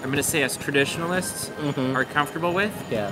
I'm 0.00 0.08
gonna 0.10 0.22
say 0.22 0.44
us 0.44 0.56
traditionalists 0.56 1.50
Mhm. 1.62 1.96
are 1.96 2.04
comfortable 2.04 2.52
with. 2.54 2.70
yeah. 2.92 3.10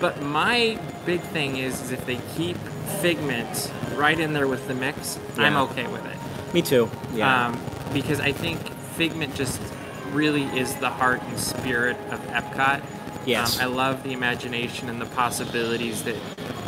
But 0.00 0.22
my 0.22 0.78
big 1.06 1.20
thing 1.20 1.56
is, 1.56 1.80
is 1.82 1.92
if 1.92 2.04
they 2.06 2.20
keep 2.36 2.56
Figment 3.00 3.72
right 3.94 4.18
in 4.18 4.32
there 4.32 4.48
with 4.48 4.66
the 4.68 4.74
mix, 4.74 5.18
I'm 5.38 5.56
okay 5.56 5.86
with 5.86 6.04
it. 6.04 6.16
Me 6.52 6.60
too. 6.60 6.90
Yeah. 7.14 7.46
Um, 7.46 7.60
because 7.94 8.20
I 8.20 8.32
think 8.32 8.60
Figment 8.96 9.34
just 9.34 9.60
really 10.10 10.42
is 10.58 10.74
the 10.76 10.90
heart 10.90 11.22
and 11.22 11.38
spirit 11.38 11.96
of 12.10 12.20
Epcot. 12.26 12.82
Yes. 13.24 13.58
Um, 13.58 13.62
I 13.62 13.74
love 13.74 14.02
the 14.02 14.12
imagination 14.12 14.88
and 14.88 15.00
the 15.00 15.06
possibilities 15.06 16.02
that 16.04 16.16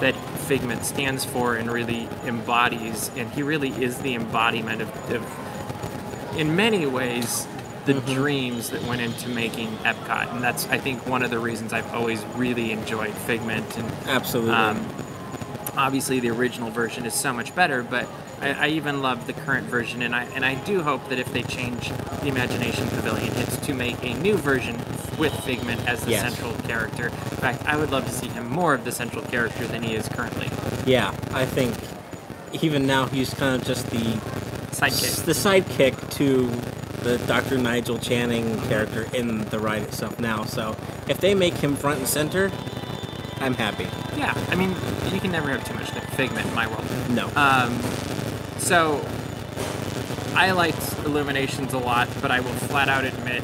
that 0.00 0.14
Figment 0.46 0.84
stands 0.84 1.24
for 1.24 1.56
and 1.56 1.70
really 1.70 2.08
embodies. 2.24 3.10
And 3.16 3.30
he 3.32 3.42
really 3.42 3.70
is 3.70 3.98
the 3.98 4.14
embodiment 4.14 4.82
of, 4.82 5.10
of 5.10 6.36
in 6.36 6.56
many 6.56 6.86
ways, 6.86 7.46
the 7.84 7.94
dreams 8.14 8.70
that 8.70 8.82
went 8.84 9.00
into 9.00 9.28
making 9.28 9.68
Epcot, 9.78 10.32
and 10.34 10.42
that's 10.42 10.66
I 10.68 10.78
think 10.78 11.06
one 11.06 11.22
of 11.22 11.30
the 11.30 11.38
reasons 11.38 11.72
I've 11.72 11.92
always 11.94 12.24
really 12.36 12.70
enjoyed 12.72 13.12
Figment 13.12 13.76
and 13.78 13.90
Absolutely. 14.06 14.52
um, 14.52 14.86
obviously 15.76 16.20
the 16.20 16.30
original 16.30 16.70
version 16.70 17.06
is 17.06 17.14
so 17.14 17.32
much 17.32 17.54
better, 17.54 17.82
but 17.82 18.06
I, 18.40 18.50
I 18.50 18.68
even 18.68 19.02
love 19.02 19.26
the 19.26 19.32
current 19.32 19.66
version, 19.66 20.02
and 20.02 20.14
I 20.14 20.24
and 20.34 20.44
I 20.44 20.54
do 20.64 20.82
hope 20.82 21.08
that 21.08 21.18
if 21.18 21.32
they 21.32 21.42
change 21.42 21.88
the 22.20 22.28
Imagination 22.28 22.88
Pavilion, 22.88 23.32
it's 23.36 23.56
to 23.66 23.74
make 23.74 24.02
a 24.04 24.14
new 24.14 24.36
version 24.36 24.76
with 25.18 25.32
Figment 25.44 25.86
as 25.88 26.04
the 26.04 26.12
Yes. 26.12 26.22
central 26.22 26.52
character. 26.68 27.06
In 27.06 27.12
fact, 27.38 27.64
I 27.66 27.76
would 27.76 27.90
love 27.90 28.04
to 28.06 28.12
see 28.12 28.28
him 28.28 28.48
more 28.48 28.74
of 28.74 28.84
the 28.84 28.92
central 28.92 29.22
character 29.24 29.66
than 29.66 29.82
he 29.82 29.94
is 29.94 30.08
currently. 30.08 30.48
yeah, 30.86 31.14
I 31.32 31.46
think 31.46 31.74
even 32.62 32.86
now 32.86 33.06
he's 33.06 33.32
kind 33.34 33.60
of 33.60 33.66
just 33.66 33.88
the 33.90 33.98
Sidekick. 34.72 35.24
the 35.24 35.32
sidekick 35.32 36.10
to 36.12 36.48
the 37.02 37.18
Dr. 37.26 37.58
Nigel 37.58 37.98
Channing 37.98 38.60
character 38.68 39.06
in 39.14 39.44
the 39.50 39.58
ride 39.58 39.82
itself 39.82 40.18
now. 40.20 40.44
So 40.44 40.76
if 41.08 41.18
they 41.18 41.34
make 41.34 41.54
him 41.54 41.76
front 41.76 41.98
and 42.00 42.08
center, 42.08 42.50
I'm 43.40 43.54
happy. 43.54 43.88
Yeah, 44.16 44.32
I 44.50 44.54
mean, 44.54 44.70
you 45.12 45.20
can 45.20 45.32
never 45.32 45.48
have 45.48 45.66
too 45.66 45.74
much 45.74 45.90
Figment 46.12 46.46
in 46.46 46.54
my 46.54 46.66
world. 46.68 46.84
No. 47.10 47.26
Um, 47.36 47.80
so 48.58 49.00
I 50.34 50.52
liked 50.52 50.92
Illuminations 51.06 51.72
a 51.72 51.78
lot, 51.78 52.08
but 52.20 52.30
I 52.30 52.40
will 52.40 52.52
flat 52.52 52.88
out 52.90 53.04
admit 53.04 53.42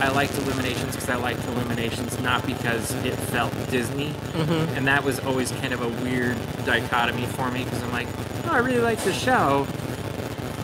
I 0.00 0.10
liked 0.10 0.38
Illuminations 0.38 0.94
because 0.94 1.08
I 1.10 1.16
liked 1.16 1.44
Illuminations 1.48 2.20
not 2.20 2.46
because 2.46 2.92
it 3.04 3.14
felt 3.16 3.52
Disney, 3.70 4.10
Mm-hmm. 4.10 4.76
and 4.76 4.86
that 4.86 5.02
was 5.02 5.18
always 5.20 5.50
kind 5.50 5.72
of 5.74 5.80
a 5.82 5.88
weird 6.04 6.36
dichotomy 6.64 7.26
for 7.26 7.50
me 7.50 7.64
because 7.64 7.82
I'm 7.82 7.90
like, 7.90 8.06
oh, 8.46 8.50
I 8.52 8.58
really 8.58 8.78
like 8.80 9.00
the 9.00 9.12
show, 9.12 9.66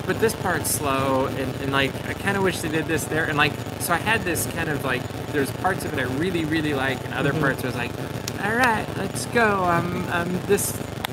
but 0.06 0.20
this 0.20 0.34
part's 0.34 0.70
slow, 0.70 1.26
and, 1.26 1.54
and 1.62 1.72
like 1.72 1.92
I 2.08 2.14
kind 2.14 2.36
of 2.36 2.42
wish 2.42 2.60
they 2.60 2.68
did 2.68 2.86
this 2.86 3.04
there, 3.04 3.24
and 3.24 3.36
like 3.36 3.52
so 3.80 3.92
I 3.92 3.98
had 3.98 4.22
this 4.22 4.46
kind 4.48 4.68
of 4.68 4.84
like 4.84 5.02
there's 5.32 5.50
parts 5.50 5.84
of 5.84 5.92
it 5.92 5.98
I 5.98 6.04
really 6.14 6.44
really 6.44 6.74
like, 6.74 7.02
and 7.04 7.14
other 7.14 7.32
Mhm. 7.32 7.40
parts 7.40 7.64
I 7.64 7.66
was 7.68 7.76
like, 7.76 7.90
all 8.44 8.54
right, 8.56 8.86
let's 8.96 9.26
go. 9.26 9.64
Um, 9.64 10.06
um, 10.12 10.38
this 10.46 10.72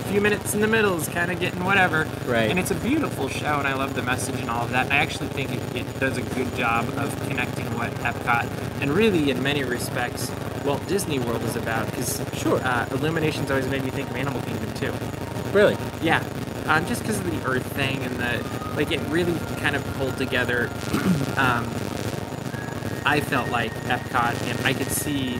few 0.09 0.19
minutes 0.19 0.53
in 0.53 0.59
the 0.59 0.67
middle 0.67 0.97
is 0.99 1.07
kind 1.07 1.31
of 1.31 1.39
getting 1.39 1.63
whatever. 1.63 2.05
Right. 2.25 2.49
And 2.49 2.59
it's 2.59 2.71
a 2.71 2.75
beautiful 2.75 3.29
show, 3.29 3.59
and 3.59 3.67
I 3.67 3.73
love 3.75 3.93
the 3.93 4.01
message 4.01 4.39
and 4.41 4.49
all 4.49 4.63
of 4.65 4.71
that. 4.71 4.85
And 4.85 4.93
I 4.93 4.97
actually 4.97 5.29
think 5.29 5.51
it, 5.51 5.61
it 5.75 5.99
does 6.01 6.17
a 6.17 6.21
good 6.21 6.53
job 6.57 6.89
of 6.97 7.15
connecting 7.29 7.65
what 7.77 7.91
Epcot 8.03 8.49
and 8.81 8.91
really, 8.91 9.31
in 9.31 9.41
many 9.41 9.63
respects, 9.63 10.29
Walt 10.65 10.85
Disney 10.87 11.19
World 11.19 11.43
is 11.43 11.55
about. 11.55 11.85
Because 11.85 12.21
Sure. 12.33 12.59
uh, 12.61 12.85
Illuminations 12.91 13.49
always 13.49 13.67
made 13.67 13.83
me 13.85 13.89
think 13.89 14.09
of 14.09 14.17
Animal 14.17 14.41
Kingdom 14.41 14.73
too. 14.73 14.93
really? 15.53 15.77
Yeah, 16.01 16.21
um, 16.67 16.85
just 16.87 17.01
because 17.03 17.19
of 17.19 17.29
the 17.31 17.47
Earth 17.49 17.65
thing 17.73 17.99
and 18.03 18.15
the 18.17 18.43
like, 18.83 18.91
it 18.91 18.99
really 19.09 19.37
kind 19.57 19.75
of 19.75 19.83
pulled 19.97 20.17
together. 20.17 20.67
um, 21.37 21.65
I 23.05 23.19
felt 23.19 23.49
like 23.49 23.71
Epcot, 23.85 24.41
and 24.49 24.65
I 24.65 24.73
could 24.73 24.87
see 24.91 25.39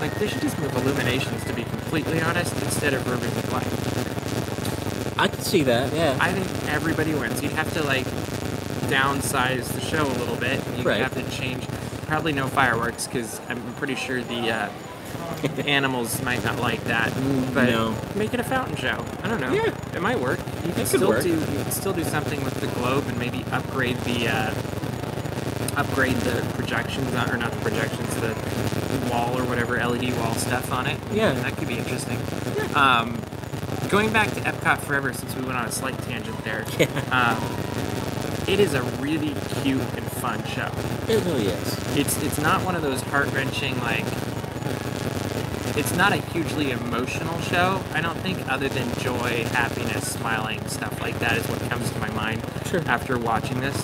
like 0.00 0.14
they 0.18 0.26
should 0.26 0.40
just 0.42 0.58
move 0.58 0.74
Illuminations 0.74 1.44
to 1.44 1.52
be 1.52 1.62
completely 1.64 2.20
honest 2.20 2.54
instead 2.62 2.92
of 2.92 3.08
River 3.08 3.26
of 3.26 3.52
Light. 3.52 5.18
I 5.18 5.28
could 5.28 5.44
see 5.44 5.62
that. 5.62 5.92
Yeah. 5.94 6.16
I 6.20 6.32
think 6.32 6.68
everybody 6.72 7.14
wins. 7.14 7.42
You'd 7.42 7.52
have 7.52 7.72
to 7.74 7.82
like 7.84 8.06
downsize 8.90 9.68
the 9.72 9.80
show 9.80 10.04
a 10.04 10.16
little 10.18 10.36
bit. 10.36 10.60
You'd 10.76 10.86
Right. 10.86 11.00
have 11.02 11.14
to 11.14 11.30
change. 11.30 11.66
Probably 12.06 12.32
no 12.32 12.48
fireworks 12.48 13.06
because 13.06 13.40
I'm 13.48 13.62
pretty 13.74 13.94
sure 13.94 14.22
the 14.22 14.50
uh, 14.50 14.68
the 14.68 14.72
animals 15.66 16.20
might 16.22 16.44
not 16.44 16.58
like 16.60 16.82
that. 16.84 17.10
Mm, 17.12 17.54
But 17.54 17.68
no. 17.70 17.94
make 18.14 18.32
it 18.34 18.40
a 18.40 18.44
fountain 18.44 18.76
show. 18.76 19.04
I 19.22 19.28
don't 19.28 19.40
know. 19.40 19.52
Yeah. 19.52 19.74
it 19.94 20.00
might 20.02 20.20
work. 20.20 20.38
You 20.38 20.72
can 20.72 20.72
could 20.72 20.86
still 20.88 21.08
work. 21.08 21.22
do. 21.22 21.30
You 21.30 21.40
can 21.46 21.70
still 21.70 21.92
do 21.92 22.04
something 22.04 22.42
with 22.44 22.54
the 22.60 22.66
globe 22.68 23.06
and 23.08 23.18
maybe 23.18 23.44
upgrade 23.52 23.96
the. 23.98 24.28
Uh, 24.28 24.54
upgrade 25.74 26.16
the 26.16 26.42
projections 26.54 27.14
on, 27.14 27.30
or 27.30 27.36
not 27.38 27.50
the 27.50 27.60
projections 27.62 28.14
the 28.16 28.34
wall 29.10 29.38
or 29.38 29.42
whatever 29.44 29.78
led 29.78 30.16
wall 30.18 30.34
stuff 30.34 30.70
on 30.70 30.86
it 30.86 30.98
Yeah. 31.10 31.32
that 31.32 31.56
could 31.56 31.66
be 31.66 31.78
interesting 31.78 32.18
um, 32.74 33.18
going 33.88 34.12
back 34.12 34.28
to 34.34 34.40
epcot 34.40 34.80
forever 34.80 35.14
since 35.14 35.34
we 35.34 35.40
went 35.42 35.56
on 35.56 35.64
a 35.66 35.72
slight 35.72 35.98
tangent 36.02 36.36
there 36.44 36.66
Yeah. 36.78 36.86
um, 37.10 38.48
it 38.48 38.60
is 38.60 38.74
a 38.74 38.82
really 39.00 39.34
cute 39.62 39.80
and 39.80 40.04
fun 40.12 40.44
show 40.44 40.70
It 41.10 41.24
really 41.24 41.46
is. 41.46 41.96
it's 41.96 42.22
it's 42.22 42.38
not 42.38 42.62
one 42.66 42.74
of 42.74 42.82
those 42.82 43.00
heart-wrenching 43.00 43.78
like 43.80 44.04
it's 45.76 45.94
not 45.96 46.12
a 46.12 46.16
hugely 46.16 46.70
emotional 46.70 47.38
show 47.42 47.82
i 47.94 48.00
don't 48.00 48.18
think 48.18 48.38
other 48.50 48.68
than 48.68 48.86
joy 49.00 49.44
happiness 49.52 50.12
smiling 50.12 50.60
stuff 50.68 51.00
like 51.00 51.18
that 51.18 51.36
is 51.38 51.46
what 51.48 51.58
comes 51.70 51.90
to 51.90 51.98
my 51.98 52.10
mind 52.10 52.42
Sure. 52.66 52.82
after 52.86 53.18
watching 53.18 53.60
this 53.60 53.76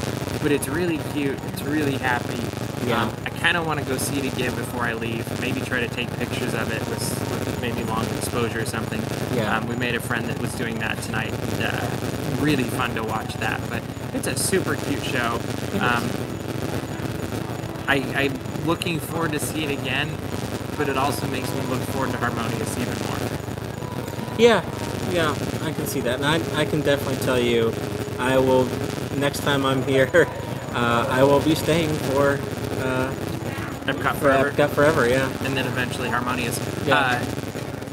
but 0.42 0.52
it's 0.52 0.68
really 0.68 0.99
cute 1.12 1.38
it's 1.49 1.62
really 1.62 1.97
happy 1.97 2.42
Yeah. 2.87 3.04
um, 3.04 3.14
i 3.25 3.30
kind 3.30 3.57
of 3.57 3.66
want 3.66 3.80
to 3.80 3.87
go 3.87 3.97
see 3.97 4.18
it 4.18 4.33
again 4.33 4.54
before 4.54 4.83
i 4.83 4.92
leave 4.92 5.25
maybe 5.40 5.61
try 5.61 5.80
to 5.80 5.88
take 5.88 6.11
pictures 6.16 6.54
of 6.54 6.71
it 6.73 6.80
with, 6.88 7.00
with 7.30 7.61
maybe 7.61 7.83
long 7.85 8.04
exposure 8.16 8.61
or 8.62 8.66
something 8.66 9.00
Yeah. 9.37 9.57
um, 9.57 9.66
we 9.66 9.76
made 9.76 9.95
a 9.95 10.00
friend 10.00 10.26
that 10.26 10.38
was 10.40 10.52
doing 10.54 10.78
that 10.80 11.00
tonight 11.02 11.33
uh, 11.61 11.88
really 12.40 12.64
fun 12.64 12.95
to 12.97 13.02
watch 13.02 13.33
that 13.35 13.61
but 13.71 13.83
it's 14.14 14.26
a 14.26 14.37
super 14.38 14.76
cute 14.76 15.02
show 15.04 15.38
um, 15.80 16.04
I, 17.88 17.97
I'm 18.14 18.66
looking 18.66 19.00
forward 19.00 19.33
to 19.33 19.38
see 19.40 19.64
it 19.64 19.71
again, 19.71 20.09
but 20.78 20.88
it 20.88 20.97
also 20.97 21.26
makes 21.26 21.52
me 21.54 21.61
look 21.62 21.80
forward 21.90 22.12
to 22.12 22.16
Harmonious 22.18 22.78
even 22.78 22.97
more. 23.06 23.18
Yeah, 24.38 24.62
yeah, 25.11 25.35
I 25.64 25.73
can 25.73 25.87
see 25.87 26.00
that, 26.02 26.20
and 26.23 26.25
I, 26.26 26.37
I 26.61 26.64
can 26.64 26.80
definitely 26.80 27.16
tell 27.26 27.38
you, 27.38 27.73
I 28.18 28.38
will 28.38 28.64
next 29.18 29.40
time 29.40 29.66
I'm 29.66 29.82
here, 29.82 30.08
uh, 30.73 31.06
I 31.11 31.25
will 31.25 31.40
be 31.40 31.54
staying 31.56 31.90
for 31.90 32.38
uh, 32.80 33.12
Epcot 33.87 34.12
for 34.14 34.18
forever, 34.20 34.50
Epcot 34.52 34.70
forever. 34.70 35.08
Yeah. 35.08 35.28
and 35.44 35.56
then 35.56 35.66
eventually 35.66 36.08
Harmonious. 36.08 36.58
Yeah. 36.87 36.97
Uh, 36.97 37.25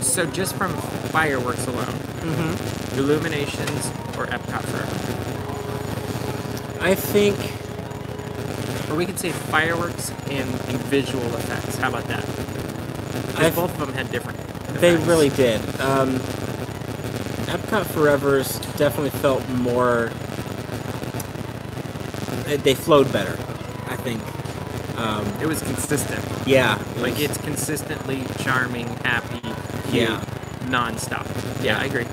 so 0.01 0.25
just 0.27 0.55
from 0.55 0.71
fireworks 1.11 1.65
alone, 1.67 1.93
Mm-hmm. 2.25 2.97
Illuminations 2.99 3.87
or 4.17 4.25
Epcot 4.27 4.63
forever, 4.63 4.95
I 6.83 6.95
think 6.95 7.37
or 8.89 8.95
we 8.95 9.05
could 9.05 9.19
say 9.19 9.31
fireworks 9.31 10.09
and, 10.29 10.49
and 10.49 10.77
visual 10.89 11.23
effects. 11.35 11.77
How 11.77 11.89
about 11.89 12.05
that? 12.05 12.24
I've- 13.37 13.55
both 13.55 13.71
of 13.71 13.79
them 13.79 13.93
had 13.93 14.11
different. 14.11 14.39
they 14.81 14.95
really 14.97 15.29
did. 15.29 15.61
Um, 15.79 16.19
Epcot 17.47 17.85
Forever's 17.85 18.59
definitely 18.77 19.11
felt 19.11 19.47
more. 19.49 20.11
They, 22.45 22.75
flowed 22.75 23.11
better, 23.11 23.37
I 23.89 23.95
think. 23.95 24.21
Um, 24.97 25.25
It 25.41 25.47
was 25.47 25.61
consistent. 25.61 26.23
yeah, 26.45 26.77
it 26.95 27.01
Like 27.01 27.13
was- 27.13 27.21
it's 27.23 27.37
consistently 27.39 28.23
charming, 28.39 28.87
happy, 29.03 29.41
cute, 29.89 30.09
Yeah. 30.09 30.21
nonstop. 30.67 31.25
Yeah. 31.63 31.77
Yeah, 31.77 31.79
I 31.81 31.85
agree. 31.85 32.05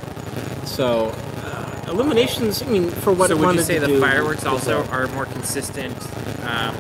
so. 0.65 1.13
Uh, 1.45 1.91
Illuminations. 1.91 2.63
I 2.63 2.67
mean, 2.67 2.91
for 2.91 3.13
what 3.13 3.29
so 3.29 3.37
would 3.37 3.57
you 3.57 3.63
say 3.63 3.79
to 3.79 3.87
the 3.87 3.99
fireworks 4.01 4.45
also 4.47 4.85
are 4.91 5.07
more 5.09 5.27
consistent, 5.27 5.97
um, 6.47 6.75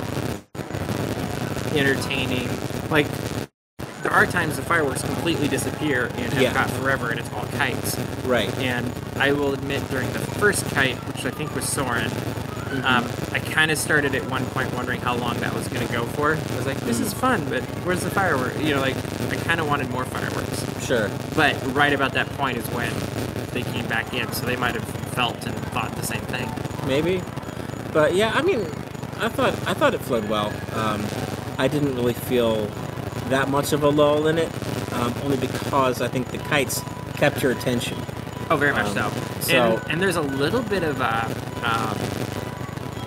entertaining? 1.74 2.48
Like 2.90 3.06
there 4.12 4.20
are 4.22 4.26
times 4.26 4.56
the 4.56 4.62
fireworks 4.62 5.02
completely 5.02 5.48
disappear 5.48 6.06
in 6.06 6.24
Epcot 6.32 6.40
Yeah. 6.42 6.66
Forever, 6.66 7.10
and 7.10 7.18
it's 7.18 7.32
all 7.32 7.46
kites. 7.56 7.98
right? 8.24 8.54
And 8.58 8.92
I 9.16 9.32
will 9.32 9.54
admit, 9.54 9.88
during 9.90 10.12
the 10.12 10.18
first 10.18 10.66
kite, 10.66 10.96
which 11.08 11.24
I 11.24 11.30
think 11.30 11.54
was 11.54 11.64
Soarin', 11.64 12.10
Mm-hmm. 12.72 12.86
um, 12.86 13.04
I 13.34 13.38
kind 13.38 13.70
of 13.70 13.76
started 13.76 14.14
at 14.14 14.24
one 14.30 14.46
point 14.46 14.72
wondering 14.74 14.98
how 15.02 15.14
long 15.14 15.38
that 15.40 15.52
was 15.52 15.68
going 15.68 15.86
to 15.86 15.92
go 15.92 16.04
for. 16.06 16.36
I 16.36 16.56
was 16.56 16.64
like, 16.64 16.78
"This 16.80 17.00
Mm. 17.00 17.02
is 17.02 17.12
fun, 17.12 17.44
but 17.50 17.62
where's 17.84 18.00
the 18.00 18.08
fireworks?" 18.08 18.58
You 18.60 18.74
know, 18.74 18.80
like 18.80 18.96
I 19.30 19.36
kind 19.36 19.60
of 19.60 19.66
wanted 19.68 19.90
more 19.90 20.06
fireworks. 20.06 20.64
Sure. 20.86 21.10
But 21.36 21.54
right 21.74 21.92
about 21.92 22.14
that 22.14 22.30
point 22.38 22.56
is 22.56 22.66
when 22.70 22.90
they 23.52 23.60
came 23.60 23.84
back 23.88 24.14
in, 24.14 24.32
so 24.32 24.46
they 24.46 24.56
might 24.56 24.74
have 24.74 24.84
felt 25.12 25.44
and 25.44 25.54
thought 25.74 25.94
the 25.96 26.06
same 26.06 26.22
thing. 26.22 26.48
maybe. 26.86 27.22
But 27.92 28.14
yeah, 28.14 28.32
I 28.34 28.40
mean, 28.40 28.60
I 29.20 29.28
thought 29.28 29.52
I 29.66 29.74
thought 29.74 29.92
it 29.92 30.00
flowed 30.00 30.30
well. 30.30 30.50
Um, 30.74 31.04
I 31.58 31.68
didn't 31.68 31.94
really 31.94 32.14
feel 32.14 32.68
that 33.32 33.48
much 33.48 33.72
of 33.72 33.82
a 33.82 33.88
lull 33.88 34.26
in 34.28 34.38
it, 34.38 34.48
um, 34.92 35.12
only 35.24 35.36
because 35.36 36.00
I 36.00 36.08
think 36.08 36.28
the 36.28 36.38
kites 36.38 36.82
kept 37.16 37.42
your 37.42 37.52
attention. 37.52 37.98
Oh, 38.50 38.56
very 38.56 38.72
much 38.72 38.94
Um, 38.96 39.12
so. 39.12 39.12
so- 39.40 39.54
And, 39.82 39.92
and 39.92 40.00
there's 40.02 40.16
a 40.16 40.22
little 40.22 40.62
bit 40.62 40.82
of 40.82 41.00
uh, 41.00 41.28
um, 41.64 41.96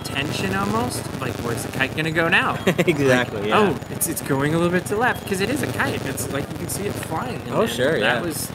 tension 0.04 0.56
almost, 0.56 1.04
like 1.20 1.34
where's 1.44 1.64
the 1.64 1.72
kite 1.78 1.96
gonna 1.96 2.12
go 2.12 2.28
now? 2.30 2.58
exactly. 2.66 3.50
Yeah. 3.50 3.60
Oh, 3.60 3.80
it's 3.92 4.08
it's 4.08 4.22
going 4.22 4.54
a 4.54 4.58
little 4.58 4.72
bit 4.72 4.84
to 4.88 4.96
the 4.96 5.00
left 5.00 5.24
because 5.24 5.42
it 5.42 5.50
is 5.50 5.62
a 5.62 5.68
kite. 5.68 6.04
It's 6.06 6.32
like 6.32 6.50
you 6.52 6.58
can 6.58 6.70
see 6.70 6.84
it 6.86 6.94
flying. 6.94 7.42
And 7.42 7.52
Oh, 7.54 7.66
sure, 7.66 8.00
That 8.00 8.18
yeah. 8.18 8.22
was, 8.22 8.50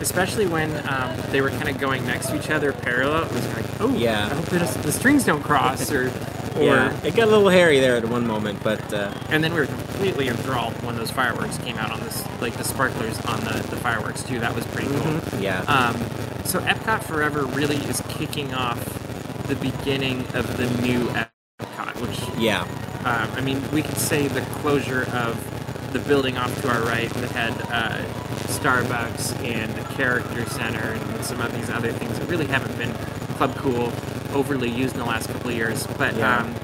especially 0.00 0.46
when 0.46 0.70
um, 0.88 1.16
they 1.30 1.40
were 1.40 1.50
kind 1.50 1.68
of 1.68 1.78
going 1.78 2.04
next 2.06 2.26
to 2.28 2.36
each 2.36 2.50
other 2.50 2.72
parallel. 2.72 3.24
It 3.24 3.32
was 3.32 3.46
like, 3.54 3.80
oh, 3.80 3.94
Yeah. 3.96 4.26
I 4.26 4.34
hope 4.34 4.46
the 4.46 4.92
strings 4.92 5.24
don't 5.24 5.42
cross, 5.42 5.90
or 5.92 6.10
or. 6.56 6.62
yeah. 6.64 7.00
It 7.02 7.14
got 7.16 7.28
a 7.28 7.30
little 7.30 7.48
hairy 7.48 7.80
there 7.80 7.96
at 7.96 8.04
one 8.04 8.26
moment, 8.26 8.62
but 8.62 8.92
uh, 8.92 9.12
And 9.28 9.42
then 9.42 9.52
we 9.54 9.60
were 9.60 9.66
completely 9.66 10.28
enthralled 10.28 10.74
when 10.84 10.96
those 10.96 11.10
fireworks 11.10 11.58
came 11.58 11.76
out 11.76 11.90
on 11.90 12.00
this, 12.00 12.24
like 12.40 12.56
the 12.56 12.64
sparklers 12.64 13.18
on 13.26 13.40
the, 13.40 13.64
the 13.70 13.76
fireworks 13.76 14.22
too. 14.22 14.38
That 14.40 14.54
was 14.54 14.66
pretty 14.66 14.88
cool. 14.88 15.40
yeah. 15.40 15.60
Um, 15.62 15.96
so 16.44 16.60
Epcot 16.60 17.04
Forever 17.04 17.44
really 17.46 17.76
is 17.76 18.02
kicking 18.08 18.52
off 18.54 18.78
the 19.48 19.56
beginning 19.56 20.20
of 20.34 20.56
the 20.56 20.66
new 20.82 21.08
Epcot, 21.08 22.00
which 22.00 22.38
Yeah. 22.38 22.62
Um, 23.04 23.30
I 23.36 23.40
mean, 23.42 23.62
we 23.70 23.82
could 23.82 23.98
say 23.98 24.28
the 24.28 24.40
closure 24.40 25.06
of 25.12 25.92
the 25.92 25.98
building 26.00 26.36
off 26.38 26.60
to 26.62 26.68
our 26.68 26.80
right 26.82 27.08
that 27.10 27.30
had 27.30 27.52
uh, 27.70 28.02
Starbucks 28.48 29.38
and 29.44 29.72
the 29.74 29.82
Character 29.94 30.44
Center 30.48 30.92
and 30.92 31.24
some 31.24 31.40
of 31.40 31.52
these 31.54 31.68
other 31.70 31.92
things 31.92 32.18
that 32.18 32.28
really 32.28 32.46
haven't 32.46 32.76
been 32.78 32.92
Club 33.36 33.54
Cool 33.56 33.92
overly 34.34 34.70
used 34.70 34.94
in 34.94 35.00
the 35.00 35.06
last 35.06 35.28
couple 35.28 35.50
of 35.50 35.56
years. 35.56 35.86
But 35.98 36.16
Yeah. 36.16 36.38
um, 36.38 36.54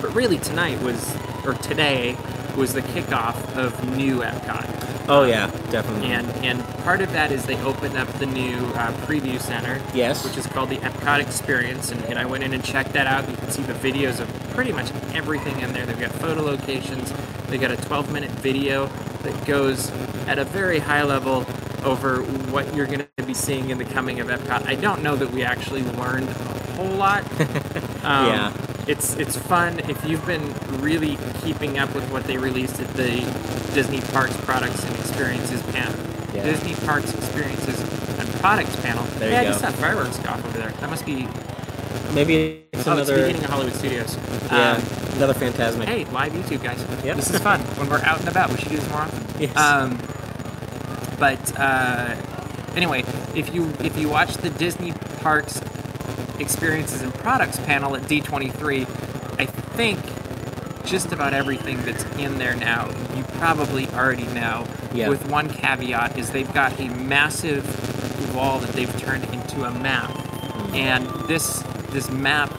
but 0.00 0.14
really 0.14 0.38
tonight 0.38 0.80
was 0.82 1.14
or 1.44 1.54
today 1.54 2.16
was 2.56 2.72
the 2.74 2.82
kickoff 2.82 3.34
of 3.56 3.96
new 3.96 4.20
Epcot. 4.20 4.70
Oh 5.08 5.24
yeah, 5.24 5.48
definitely. 5.70 6.12
And 6.12 6.30
and 6.44 6.66
part 6.84 7.00
of 7.02 7.12
that 7.12 7.30
is 7.30 7.44
they 7.44 7.60
opened 7.62 7.96
up 7.96 8.08
the 8.18 8.26
new 8.26 8.56
uh, 8.74 8.92
preview 9.06 9.38
center, 9.40 9.80
Yes. 9.92 10.24
which 10.24 10.36
is 10.38 10.46
called 10.46 10.70
the 10.70 10.78
Epcot 10.78 11.20
Experience, 11.20 11.90
and, 11.92 12.02
and 12.04 12.18
I 12.18 12.24
went 12.24 12.42
in 12.44 12.52
and 12.54 12.64
checked 12.64 12.92
that 12.94 13.06
out. 13.06 13.28
You 13.28 13.36
can 13.36 13.50
see 13.50 13.62
the 13.62 13.74
videos 13.74 14.20
of 14.20 14.28
pretty 14.54 14.72
much 14.72 14.90
everything 15.14 15.60
in 15.60 15.72
there. 15.74 15.84
They've 15.84 15.98
got 16.00 16.12
photo 16.12 16.42
locations. 16.42 17.12
They 17.48 17.58
got 17.58 17.70
a 17.70 17.76
12-minute 17.76 18.30
video 18.30 18.86
that 19.22 19.44
goes 19.46 19.90
at 20.26 20.38
a 20.38 20.44
very 20.44 20.78
high 20.78 21.02
level 21.02 21.44
over 21.84 22.22
what 22.50 22.74
you're 22.74 22.86
going 22.86 23.06
to 23.16 23.24
be 23.24 23.34
seeing 23.34 23.70
in 23.70 23.78
the 23.78 23.84
coming 23.84 24.20
of 24.20 24.28
Epcot. 24.28 24.66
I 24.66 24.74
don't 24.74 25.02
know 25.02 25.16
that 25.16 25.30
we 25.30 25.42
actually 25.42 25.82
learned 25.82 26.28
a 26.28 26.32
whole 26.76 26.88
lot. 26.88 27.24
Um, 28.04 28.26
Yeah. 28.26 28.52
It's 28.86 29.14
it's 29.16 29.34
fun 29.34 29.78
if 29.88 30.04
you've 30.04 30.26
been 30.26 30.52
really 30.82 31.16
keeping 31.42 31.78
up 31.78 31.94
with 31.94 32.04
what 32.12 32.24
they 32.24 32.36
released 32.36 32.78
at 32.80 32.88
the 32.94 33.12
Disney 33.72 34.02
Parks 34.12 34.36
Products 34.42 34.84
and 34.84 34.94
Experiences 34.96 35.62
panel. 35.72 35.94
Yeah. 36.34 36.42
Disney 36.44 36.74
Parks 36.86 37.14
Experiences 37.14 37.80
and 38.18 38.28
Products 38.42 38.76
panel. 38.76 39.02
There 39.18 39.30
hey, 39.30 39.36
you 39.36 39.48
I 39.48 39.52
just 39.52 39.60
saw 39.60 39.70
fireworks 39.70 40.18
go 40.18 40.28
off 40.28 40.44
over 40.44 40.58
there. 40.58 40.70
That 40.80 40.90
must 40.90 41.06
be 41.06 41.26
Maybe 42.12 42.66
it's 42.72 42.86
oh, 42.86 42.92
it's 42.98 43.08
the 43.08 43.14
another. 43.14 43.14
beginning 43.26 43.44
of 43.44 43.50
Hollywood 43.50 43.74
Studios. 43.74 44.18
yeah, 44.52 44.72
Um, 44.76 45.16
another 45.16 45.32
Fantasmic. 45.34 45.84
hey, 45.86 46.04
live 46.06 46.32
YouTube 46.32 46.62
guys. 46.62 46.84
Yep. 47.04 47.16
This 47.16 47.30
is 47.30 47.40
fun. 47.40 47.60
when 47.78 47.88
we're 47.88 48.02
out 48.02 48.20
and 48.20 48.28
about, 48.28 48.50
we 48.50 48.58
should 48.58 48.68
do 48.68 48.76
this 48.76 48.88
more 48.90 49.00
often. 49.00 49.40
Yes. 49.40 49.56
Um, 49.56 49.98
but 51.24 51.58
uh, 51.58 52.14
anyway, 52.76 53.02
if 53.34 53.54
you 53.54 53.72
if 53.80 53.96
you 53.96 54.10
watch 54.10 54.34
the 54.34 54.50
Disney 54.50 54.92
Parks 55.22 55.58
Experiences 56.38 57.00
and 57.00 57.14
Products 57.14 57.58
panel 57.60 57.96
at 57.96 58.02
D23, 58.02 58.82
I 59.40 59.46
think 59.46 59.98
just 60.84 61.12
about 61.12 61.32
everything 61.32 61.80
that's 61.80 62.04
in 62.18 62.36
there 62.36 62.54
now 62.54 62.90
you 63.16 63.22
probably 63.38 63.88
already 63.88 64.26
know. 64.34 64.66
Yeah. 64.92 65.08
With 65.08 65.26
one 65.30 65.48
caveat 65.48 66.18
is 66.18 66.30
they've 66.30 66.52
got 66.52 66.78
a 66.78 66.88
massive 66.90 67.64
wall 68.34 68.58
that 68.58 68.72
they've 68.74 69.00
turned 69.00 69.24
into 69.32 69.64
a 69.64 69.70
map, 69.70 70.10
and 70.74 71.06
this 71.26 71.62
this 71.88 72.10
map 72.10 72.52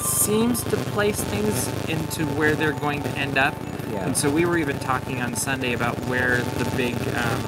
seems 0.00 0.64
to 0.64 0.76
place 0.76 1.22
things 1.22 1.68
into 1.88 2.26
where 2.34 2.56
they're 2.56 2.72
going 2.72 3.04
to 3.04 3.10
end 3.10 3.38
up. 3.38 3.54
Yeah. 3.92 4.06
And 4.06 4.16
so 4.16 4.30
we 4.30 4.46
were 4.46 4.56
even 4.58 4.78
talking 4.78 5.20
on 5.20 5.34
Sunday 5.34 5.74
about 5.74 5.98
where 6.06 6.38
the 6.38 6.64
big, 6.76 6.94
um, 7.14 7.40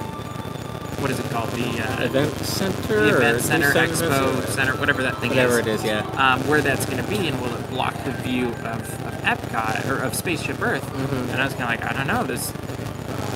what 1.00 1.10
is 1.10 1.18
it 1.18 1.30
called? 1.30 1.50
The, 1.50 1.64
uh, 1.82 2.04
Event 2.04 2.34
center. 2.38 3.00
the 3.10 3.16
event 3.16 3.40
center, 3.42 3.72
expo 3.72 3.96
center? 3.96 4.46
center, 4.48 4.76
whatever 4.76 5.02
that 5.02 5.16
thing 5.18 5.30
Whatever 5.30 5.58
is. 5.60 5.66
Whatever 5.66 5.70
it 5.70 5.74
is, 5.74 5.84
yeah. 5.84 6.32
Um, 6.34 6.46
where 6.46 6.60
that's 6.60 6.84
going 6.84 7.02
to 7.02 7.08
be, 7.08 7.28
and 7.28 7.40
will 7.40 7.54
it 7.54 7.68
block 7.70 7.94
the 8.04 8.12
view 8.12 8.48
of, 8.48 8.64
of 9.06 9.14
Epcot 9.22 9.88
or 9.90 9.98
of 10.02 10.14
Spaceship 10.14 10.60
Earth? 10.60 10.84
Mhm. 10.92 11.32
And 11.32 11.40
I 11.40 11.44
was 11.46 11.54
kind 11.54 11.64
of 11.74 11.80
like, 11.80 11.84
I 11.84 11.96
don't 11.96 12.06
know, 12.06 12.24
this 12.24 12.52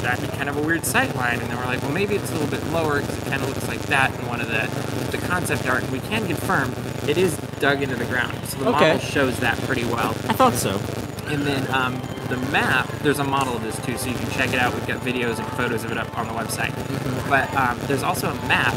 that'd 0.02 0.30
be 0.30 0.36
kind 0.36 0.48
of 0.48 0.56
a 0.56 0.62
weird 0.62 0.84
sight 0.84 1.14
line. 1.16 1.40
And 1.40 1.50
then 1.50 1.56
we're 1.58 1.64
like, 1.66 1.82
well, 1.82 1.90
maybe 1.90 2.14
it's 2.14 2.30
a 2.30 2.34
little 2.34 2.48
bit 2.48 2.64
lower 2.72 3.00
because 3.00 3.18
it 3.18 3.24
kind 3.30 3.42
of 3.42 3.48
looks 3.48 3.66
like 3.66 3.80
that 3.86 4.14
in 4.20 4.26
one 4.28 4.40
of 4.40 4.46
the 4.48 4.68
the 5.10 5.18
concept 5.26 5.66
art. 5.68 5.82
And 5.82 5.90
we 5.90 5.98
can 6.00 6.24
confirm 6.26 6.72
it 7.08 7.18
is 7.18 7.36
dug 7.58 7.82
into 7.82 7.96
the 7.96 8.04
ground, 8.04 8.36
so 8.46 8.58
the 8.58 8.68
Okay. 8.68 8.92
model 8.92 8.98
shows 9.00 9.38
that 9.40 9.58
pretty 9.62 9.84
well. 9.86 10.10
I 10.28 10.34
thought 10.34 10.54
so. 10.54 10.78
And 11.26 11.42
then 11.42 11.66
um, 11.74 12.00
the 12.28 12.37
map, 12.52 12.88
there's 13.02 13.18
a 13.18 13.25
model 13.25 13.56
of 13.56 13.62
this 13.62 13.76
too, 13.85 13.97
so 13.97 14.08
you 14.08 14.16
can 14.16 14.30
check 14.30 14.52
it 14.52 14.58
out. 14.61 14.75
We've 14.75 14.87
got 14.87 15.00
videos 15.00 15.38
and 15.38 15.47
photos 15.56 15.85
of 15.85 15.92
it 15.92 15.99
up 15.99 16.16
on 16.18 16.26
the 16.26 16.35
website. 16.35 16.70
Mm-hmm. 16.73 17.30
But 17.30 17.52
um, 17.54 17.78
there's 17.87 18.02
also 18.02 18.30
a 18.30 18.35
map 18.47 18.75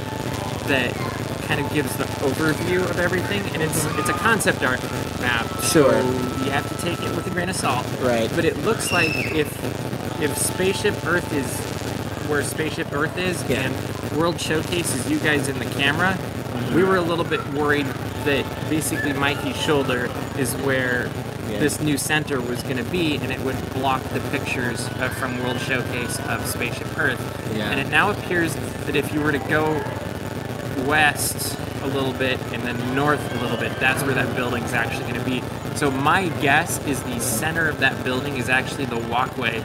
that 0.67 0.93
kind 1.47 1.59
of 1.59 1.71
gives 1.73 1.95
the 1.97 2.05
overview 2.25 2.87
of 2.89 2.99
everything, 2.99 3.41
and 3.53 3.61
it's 3.61 3.83
it's 3.97 4.09
a 4.09 4.13
concept 4.13 4.63
art 4.63 4.81
map. 5.19 5.45
Sure. 5.63 5.91
So 5.91 5.99
you 6.43 6.51
have 6.51 6.67
to 6.69 6.81
take 6.81 6.99
it 7.01 7.15
with 7.15 7.27
a 7.27 7.29
grain 7.29 7.49
of 7.49 7.55
salt. 7.55 7.85
Right. 8.01 8.29
But 8.35 8.45
it 8.45 8.57
looks 8.59 8.91
like 8.91 9.09
if 9.15 9.47
if 10.21 10.37
Spaceship 10.37 10.95
Earth 11.05 11.31
is 11.33 11.59
where 12.29 12.43
Spaceship 12.43 12.91
Earth 12.93 13.17
is, 13.17 13.43
Yeah. 13.49 13.61
and 13.69 14.17
World 14.17 14.39
Showcase 14.39 14.95
is 14.95 15.09
you 15.09 15.19
guys 15.19 15.47
in 15.49 15.59
the 15.59 15.65
camera, 15.65 16.17
we 16.73 16.83
were 16.83 16.95
a 16.95 17.01
little 17.01 17.25
bit 17.25 17.45
worried 17.53 17.87
that 18.25 18.45
basically 18.69 19.13
Mikey's 19.13 19.57
shoulder 19.57 20.09
is 20.37 20.55
where 20.57 21.09
Yeah. 21.51 21.59
this 21.59 21.79
new 21.81 21.97
center 21.97 22.39
was 22.39 22.63
going 22.63 22.77
to 22.77 22.83
be, 22.85 23.17
and 23.17 23.31
it 23.31 23.39
would 23.41 23.57
block 23.73 24.01
the 24.09 24.19
pictures 24.31 24.87
uh, 24.87 25.09
from 25.09 25.37
World 25.43 25.59
Showcase 25.59 26.19
of 26.27 26.45
Spaceship 26.45 26.97
Earth. 26.97 27.19
Yeah. 27.55 27.69
And 27.69 27.79
it 27.79 27.89
now 27.89 28.09
appears 28.11 28.55
that 28.85 28.95
if 28.95 29.13
you 29.13 29.21
were 29.21 29.31
to 29.31 29.39
go 29.39 29.73
west 30.87 31.57
a 31.83 31.87
little 31.87 32.13
bit 32.13 32.39
and 32.53 32.61
then 32.63 32.95
north 32.95 33.21
a 33.37 33.41
little 33.41 33.57
bit, 33.57 33.75
that's 33.79 34.03
where 34.03 34.13
that 34.15 34.35
building's 34.35 34.73
actually 34.73 35.03
going 35.11 35.15
to 35.15 35.25
be. 35.25 35.41
So 35.75 35.89
my 35.91 36.29
guess 36.41 36.83
is 36.85 37.01
the 37.03 37.19
center 37.19 37.67
of 37.67 37.79
that 37.79 38.03
building 38.03 38.37
is 38.37 38.49
actually 38.49 38.85
the 38.85 38.99
walkway 39.09 39.61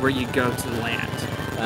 where 0.00 0.10
you 0.10 0.26
go 0.28 0.54
to 0.54 0.70
land. 0.82 1.10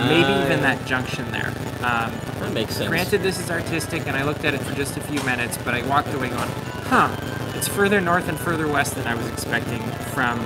Maybe 0.08 0.24
Ah, 0.24 0.46
even 0.46 0.62
that 0.62 0.84
junction 0.86 1.30
there. 1.32 1.48
Um, 1.82 2.10
That 2.40 2.52
makes 2.54 2.76
sense. 2.76 2.88
Granted, 2.88 3.22
this 3.22 3.38
is 3.38 3.50
artistic, 3.50 4.06
and 4.06 4.16
I 4.16 4.22
looked 4.24 4.44
at 4.44 4.54
it 4.54 4.60
for 4.62 4.74
just 4.74 4.96
a 4.96 5.00
few 5.00 5.22
minutes, 5.24 5.58
but 5.58 5.74
I 5.74 5.82
walked 5.86 6.12
away 6.14 6.28
going, 6.30 6.48
huh, 6.84 7.08
it's 7.62 7.68
further 7.72 8.00
north 8.00 8.28
and 8.28 8.36
further 8.40 8.66
west 8.66 8.96
than 8.96 9.06
I 9.06 9.14
was 9.14 9.24
expecting 9.28 9.80
from 10.12 10.40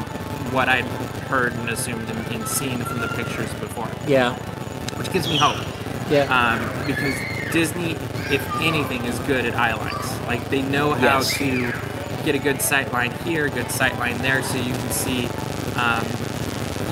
what 0.52 0.68
I'd 0.68 0.85
heard 1.31 1.55
and 1.55 1.70
assumed 1.70 2.11
and, 2.11 2.26
and 2.26 2.46
seen 2.46 2.79
from 2.81 2.98
the 2.98 3.09
pictures 3.09 3.50
before, 3.55 3.88
Yeah. 4.07 4.35
which 4.98 5.11
gives 5.14 5.26
me 5.26 5.38
hope. 5.38 5.57
Yeah. 6.11 6.24
Um, 6.29 6.87
because 6.87 7.14
Disney, 7.55 7.92
if 8.31 8.46
anything, 8.61 9.02
is 9.07 9.18
good 9.20 9.46
at 9.46 9.55
eye 9.55 9.72
lines. 9.72 10.20
Like, 10.26 10.46
they 10.50 10.61
know 10.61 10.92
how 10.92 11.20
Yes. 11.20 11.38
to 11.38 11.72
get 12.26 12.35
a 12.35 12.38
good 12.38 12.61
sight 12.61 12.92
line 12.92 13.12
here, 13.24 13.48
good 13.48 13.70
sight 13.70 13.98
line 13.98 14.18
there, 14.18 14.42
so 14.42 14.59
you 14.59 14.74
can 14.74 14.90
see. 14.90 15.24
Um, 15.76 16.05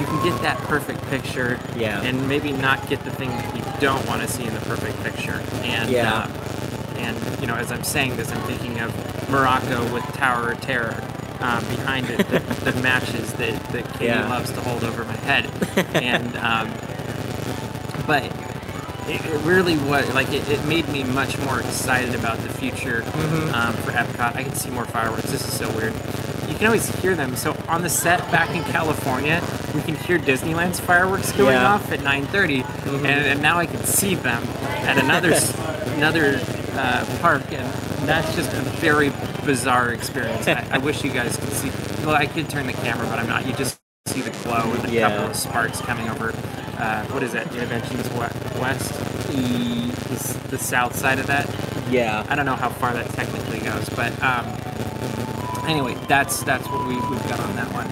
you 0.00 0.06
can 0.06 0.24
get 0.24 0.40
that 0.40 0.56
perfect 0.60 1.06
picture 1.10 1.58
Yeah. 1.76 2.00
and 2.00 2.26
maybe 2.26 2.50
not 2.50 2.88
get 2.88 3.04
the 3.04 3.10
thing 3.10 3.28
that 3.28 3.54
you 3.54 3.62
don't 3.78 4.06
want 4.06 4.22
to 4.22 4.28
see 4.28 4.44
in 4.46 4.54
the 4.54 4.60
perfect 4.60 5.02
picture. 5.04 5.42
And 5.64 5.90
Yeah. 5.90 6.22
um, 6.22 6.32
and 6.96 7.40
you 7.42 7.46
know, 7.46 7.56
as 7.56 7.70
I'm 7.70 7.84
saying 7.84 8.16
this, 8.16 8.32
I'm 8.32 8.40
thinking 8.42 8.80
of 8.80 8.90
Morocco 9.34 9.92
with 9.92 10.04
Tower 10.14 10.52
of 10.52 10.60
Terror 10.60 11.02
um, 11.40 11.64
behind 11.66 12.08
it 12.08 12.26
that, 12.28 12.46
that 12.64 12.82
matches 12.82 13.32
that 13.34 13.60
that 13.72 13.84
Katie 13.94 14.06
Yeah. 14.06 14.28
loves 14.28 14.50
to 14.52 14.60
hold 14.60 14.84
over 14.84 15.04
my 15.04 15.16
head. 15.16 15.46
and 15.94 16.36
um, 16.36 16.70
but 18.06 18.24
it, 19.08 19.24
it 19.26 19.40
really 19.44 19.76
was 19.76 20.08
like 20.14 20.32
it, 20.32 20.48
it 20.48 20.64
made 20.66 20.88
me 20.88 21.02
much 21.04 21.36
more 21.38 21.60
excited 21.60 22.14
about 22.14 22.38
the 22.38 22.48
future 22.50 23.02
Mm-hmm. 23.02 23.54
um, 23.54 23.74
for 23.74 23.90
Epcot. 23.92 24.36
I 24.36 24.42
can 24.44 24.54
see 24.54 24.70
more 24.70 24.84
fireworks. 24.86 25.30
This 25.30 25.46
is 25.46 25.52
so 25.52 25.68
weird. 25.76 25.92
You 26.48 26.54
can 26.54 26.66
always 26.66 26.88
hear 27.00 27.14
them. 27.14 27.34
So 27.36 27.56
on 27.68 27.82
the 27.82 27.88
set 27.90 28.20
back 28.30 28.50
in 28.50 28.62
California, 28.64 29.42
we 29.74 29.80
can 29.82 29.94
hear 29.96 30.18
Disneyland's 30.18 30.78
fireworks 30.80 31.32
going 31.32 31.54
Yeah. 31.54 31.72
off 31.74 31.90
at 31.90 32.00
9:30, 32.00 32.62
Mm-hmm. 32.62 33.06
and, 33.06 33.26
and 33.26 33.42
now 33.42 33.58
I 33.58 33.66
can 33.66 33.82
see 33.84 34.14
them 34.14 34.42
at 34.86 34.96
another 34.98 35.32
another 35.96 36.40
uh, 36.74 37.04
park, 37.20 37.42
and 37.52 37.66
that's 38.08 38.34
just 38.34 38.52
a 38.52 38.60
very 38.80 39.10
bizarre 39.44 39.90
experience. 39.92 40.46
I, 40.48 40.66
I 40.72 40.78
wish 40.78 41.04
you 41.04 41.10
guys 41.12 41.36
could 41.36 41.52
see. 41.52 41.70
Well, 42.04 42.14
I 42.14 42.26
could 42.26 42.48
turn 42.48 42.66
the 42.66 42.72
camera, 42.72 43.06
but 43.06 43.18
I'm 43.18 43.26
not. 43.28 43.46
You 43.46 43.52
just 43.54 43.78
see 44.06 44.20
the 44.20 44.30
glow 44.42 44.72
and 44.72 44.84
a 44.86 44.90
Yeah. 44.90 45.08
couple 45.08 45.30
of 45.30 45.36
sparks 45.36 45.80
coming 45.80 46.08
over. 46.10 46.30
Uh, 46.78 47.04
what 47.06 47.22
is 47.22 47.32
that? 47.32 47.46
Interventions 47.52 48.08
we- 48.10 48.60
west, 48.60 48.92
E- 49.32 49.90
the, 49.90 50.38
the 50.50 50.58
south 50.58 50.94
side 50.94 51.18
of 51.18 51.26
that. 51.26 51.48
yeah. 51.90 52.26
I 52.28 52.34
don't 52.36 52.46
know 52.46 52.56
how 52.56 52.68
far 52.68 52.92
that 52.94 53.08
technically 53.10 53.60
goes, 53.60 53.88
but 53.90 54.12
um, 54.22 54.46
anyway, 55.66 55.94
that's 56.08 56.42
that's 56.44 56.66
what 56.68 56.86
we, 56.86 56.94
we've 56.94 57.28
got 57.28 57.40
on 57.40 57.56
that 57.56 57.72
one. 57.72 57.86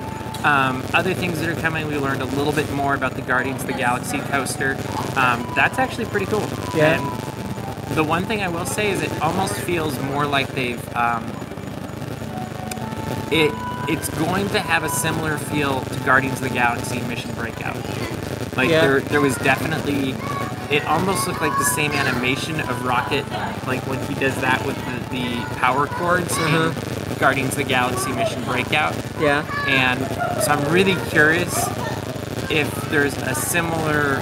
Um, 0.44 0.83
other 0.92 1.14
things 1.14 1.38
that 1.40 1.48
are 1.48 1.61
coming, 1.61 1.87
we 1.87 1.96
learned 1.96 2.20
a 2.20 2.25
little 2.25 2.53
bit 2.53 2.70
more 2.72 2.94
about 2.94 3.14
the 3.14 3.22
Guardians 3.22 3.61
of 3.62 3.68
the 3.68 3.72
Galaxy 3.75 4.18
coaster. 4.18 4.72
Um, 5.16 5.46
that's 5.55 5.79
actually 5.79 6.07
pretty 6.07 6.27
cool. 6.27 6.40
Yeah. 6.75 7.01
And 7.01 7.32
the 7.94 8.05
one 8.05 8.24
thing 8.24 8.42
I 8.42 8.48
will 8.48 8.66
say 8.66 8.90
is 8.90 9.02
it 9.02 9.22
almost 9.22 9.55
feels 9.55 9.98
more 10.00 10.26
like 10.26 10.48
they've 10.55 10.83
um, 10.96 11.24
it 13.31 13.52
it's 13.88 14.09
going 14.11 14.48
to 14.50 14.61
have 14.61 14.85
a 14.85 14.88
similar 14.88 15.37
feel 15.38 15.81
to 15.81 16.00
Guardians 16.00 16.40
of 16.40 16.48
the 16.48 16.55
Galaxy 16.55 17.00
Mission 17.02 17.33
Breakout. 17.35 17.76
Like 18.57 18.70
Yeah. 18.70 18.81
there 18.83 19.00
there 19.00 19.20
was 19.20 19.35
definitely 19.37 20.14
it 20.74 20.85
almost 20.87 21.26
looked 21.26 21.40
like 21.42 21.57
the 21.59 21.64
same 21.64 21.90
animation 21.92 22.59
of 22.61 22.85
Rocket, 22.85 23.28
like 23.66 23.87
when 23.87 23.98
he 24.07 24.14
does 24.14 24.35
that 24.40 24.64
with 24.64 24.76
the, 25.11 25.16
the 25.16 25.44
power 25.57 25.87
cords 25.87 26.35
in 26.38 26.72
Guardians 27.18 27.50
of 27.50 27.57
the 27.57 27.64
Galaxy 27.64 28.11
Mission 28.12 28.42
Breakout. 28.44 28.94
Yeah. 29.20 29.44
And 29.68 30.00
so 30.42 30.52
I'm 30.52 30.72
really 30.72 30.94
curious 31.11 31.55
if 32.50 32.70
there's 32.90 33.16
a 33.18 33.35
similar 33.35 34.20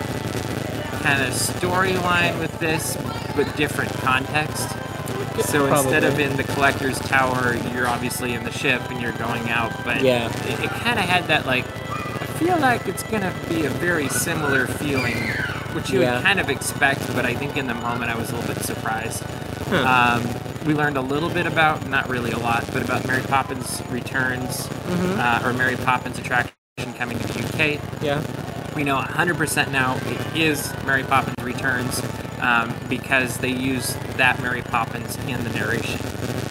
kind 1.02 1.22
of 1.22 1.32
storyline 1.32 2.38
with 2.40 2.58
this, 2.58 2.96
but 3.42 3.56
different 3.56 3.92
context. 3.94 4.68
So 5.46 5.66
instead 5.74 6.04
of 6.04 6.18
in 6.20 6.36
the 6.36 6.44
collector's 6.44 6.98
tower, 7.00 7.56
you're 7.72 7.88
obviously 7.88 8.34
in 8.34 8.44
the 8.44 8.52
ship 8.52 8.82
and 8.90 9.00
you're 9.00 9.12
going 9.12 9.48
out. 9.48 9.72
But 9.84 10.02
Yeah. 10.02 10.26
it, 10.46 10.60
it 10.60 10.70
kind 10.70 10.98
of 10.98 11.04
had 11.06 11.24
that 11.28 11.46
like. 11.46 11.64
I 11.66 12.26
feel 12.44 12.58
like 12.58 12.86
it's 12.88 13.02
gonna 13.04 13.32
be 13.48 13.64
a 13.66 13.70
very 13.70 14.08
similar 14.08 14.66
feeling, 14.66 15.16
which 15.74 15.90
you 15.90 16.00
Yeah. 16.02 16.16
would 16.16 16.24
kind 16.24 16.40
of 16.40 16.48
expect. 16.50 17.06
But 17.14 17.24
I 17.26 17.34
think 17.34 17.56
in 17.56 17.66
the 17.66 17.74
moment 17.74 18.10
I 18.10 18.16
was 18.16 18.30
a 18.30 18.36
little 18.36 18.54
bit 18.54 18.62
surprised. 18.64 19.22
Huh. 19.68 20.20
Um, 20.24 20.66
we 20.66 20.74
learned 20.74 20.96
a 20.98 21.00
little 21.02 21.30
bit 21.30 21.46
about, 21.46 21.86
not 21.88 22.08
really 22.10 22.32
a 22.32 22.38
lot, 22.38 22.64
but 22.72 22.82
about 22.82 23.06
Mary 23.06 23.22
Poppins 23.22 23.82
Returns, 23.90 24.66
Mm-hmm. 24.90 25.20
uh, 25.20 25.48
or 25.48 25.52
Mary 25.54 25.76
Poppins 25.76 26.18
attraction 26.18 26.52
coming 26.98 27.18
to 27.18 27.28
the 27.28 27.38
UK. 27.46 27.80
yeah. 28.02 28.20
We 28.76 28.84
know 28.84 28.96
100% 29.00 29.70
now 29.72 29.96
it 30.06 30.36
is 30.36 30.72
Mary 30.84 31.02
Poppins 31.04 31.36
Returns 31.44 32.00
um, 32.40 32.74
because 32.88 33.38
they 33.38 33.50
use 33.50 33.94
that 34.16 34.40
Mary 34.42 34.62
Poppins 34.62 35.16
in 35.28 35.42
the 35.44 35.50
narration. 35.50 36.00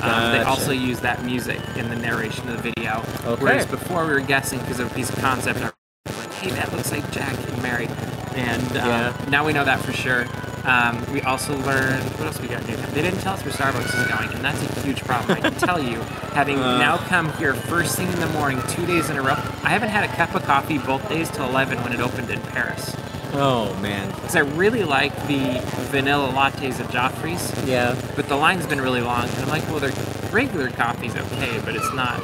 Um, 0.01 0.31
They 0.31 0.37
Gotcha. 0.39 0.47
also 0.49 0.71
use 0.71 0.99
that 1.01 1.23
music 1.25 1.59
in 1.75 1.89
the 1.89 1.95
narration 1.95 2.47
of 2.49 2.57
the 2.61 2.71
video. 2.71 3.03
Okay. 3.25 3.41
Whereas 3.43 3.65
before 3.65 4.05
we 4.05 4.13
were 4.13 4.21
guessing 4.21 4.59
because 4.59 4.79
of 4.79 4.91
a 4.91 4.95
piece 4.95 5.09
of 5.09 5.17
concept, 5.19 5.61
art, 5.61 5.73
like, 6.05 6.33
hey, 6.35 6.51
that 6.51 6.71
looks 6.73 6.91
like 6.91 7.09
Jack 7.11 7.33
and 7.49 7.61
Mary. 7.61 7.87
And 8.35 8.63
um, 8.77 8.87
Yeah. 8.87 9.25
now 9.29 9.45
we 9.45 9.51
know 9.53 9.65
that 9.65 9.79
for 9.81 9.91
sure. 9.91 10.25
Um, 10.65 11.03
we 11.11 11.21
also 11.21 11.57
learned 11.59 12.03
what 12.19 12.27
else 12.27 12.39
we 12.39 12.47
got 12.47 12.65
new. 12.67 12.75
They 12.75 13.01
didn't 13.01 13.21
tell 13.21 13.33
us 13.33 13.43
where 13.43 13.51
Starbucks 13.53 13.97
is 14.01 14.07
going, 14.07 14.29
and 14.35 14.43
that's 14.43 14.61
a 14.77 14.81
huge 14.81 15.01
problem. 15.03 15.37
I 15.37 15.41
can 15.49 15.53
tell 15.67 15.81
you, 15.81 15.99
having 16.33 16.59
Uh. 16.59 16.77
now 16.77 16.97
come 16.97 17.31
here 17.33 17.53
first 17.53 17.95
thing 17.95 18.07
in 18.11 18.19
the 18.19 18.27
morning, 18.27 18.61
two 18.67 18.85
days 18.85 19.09
in 19.09 19.17
a 19.17 19.21
row. 19.21 19.35
I 19.63 19.69
haven't 19.69 19.89
had 19.89 20.03
a 20.03 20.13
cup 20.15 20.35
of 20.35 20.43
coffee 20.43 20.77
both 20.77 21.07
days 21.09 21.29
till 21.31 21.45
11 21.45 21.81
when 21.83 21.91
it 21.93 21.99
opened 22.01 22.29
in 22.29 22.39
Paris. 22.41 22.95
Oh 23.33 23.75
man. 23.81 24.09
Because 24.11 24.35
I 24.35 24.39
really 24.39 24.83
like 24.83 25.13
the 25.27 25.61
vanilla 25.91 26.29
lattes 26.31 26.79
at 26.79 26.87
Joffrey's, 26.87 27.53
Yeah. 27.67 27.95
but 28.15 28.27
the 28.27 28.35
line's 28.35 28.65
been 28.65 28.81
really 28.81 29.01
long, 29.01 29.27
and 29.29 29.37
I'm 29.39 29.49
like, 29.49 29.67
well, 29.69 29.79
their 29.79 29.91
regular 30.31 30.69
coffee's 30.69 31.15
okay, 31.15 31.59
but 31.63 31.75
it's 31.75 31.93
not 31.93 32.19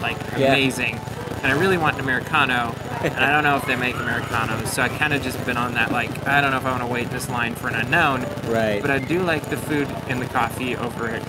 like 0.00 0.16
Yeah. 0.36 0.48
amazing. 0.48 0.98
And 1.42 1.50
I 1.52 1.58
really 1.58 1.76
want 1.78 1.94
an 1.96 2.00
americano, 2.02 2.74
and 3.02 3.14
I 3.14 3.32
don't 3.32 3.42
know 3.44 3.56
if 3.56 3.66
they 3.66 3.74
make 3.76 3.96
americanos, 3.96 4.68
so 4.72 4.82
I 4.82 4.88
kind 4.88 5.12
of 5.12 5.22
just 5.22 5.44
been 5.44 5.56
on 5.56 5.74
that 5.74 5.90
like, 5.90 6.26
I 6.26 6.40
don't 6.40 6.50
know 6.52 6.56
if 6.58 6.66
I 6.66 6.70
want 6.70 6.82
to 6.82 6.88
wait 6.88 7.10
this 7.10 7.28
line 7.28 7.54
for 7.54 7.68
an 7.68 7.74
unknown, 7.74 8.24
Right. 8.46 8.80
but 8.80 8.90
I 8.90 8.98
do 8.98 9.20
like 9.22 9.48
the 9.50 9.56
food 9.56 9.88
and 10.08 10.20
the 10.22 10.26
coffee 10.26 10.76
over 10.76 11.08
at, 11.08 11.22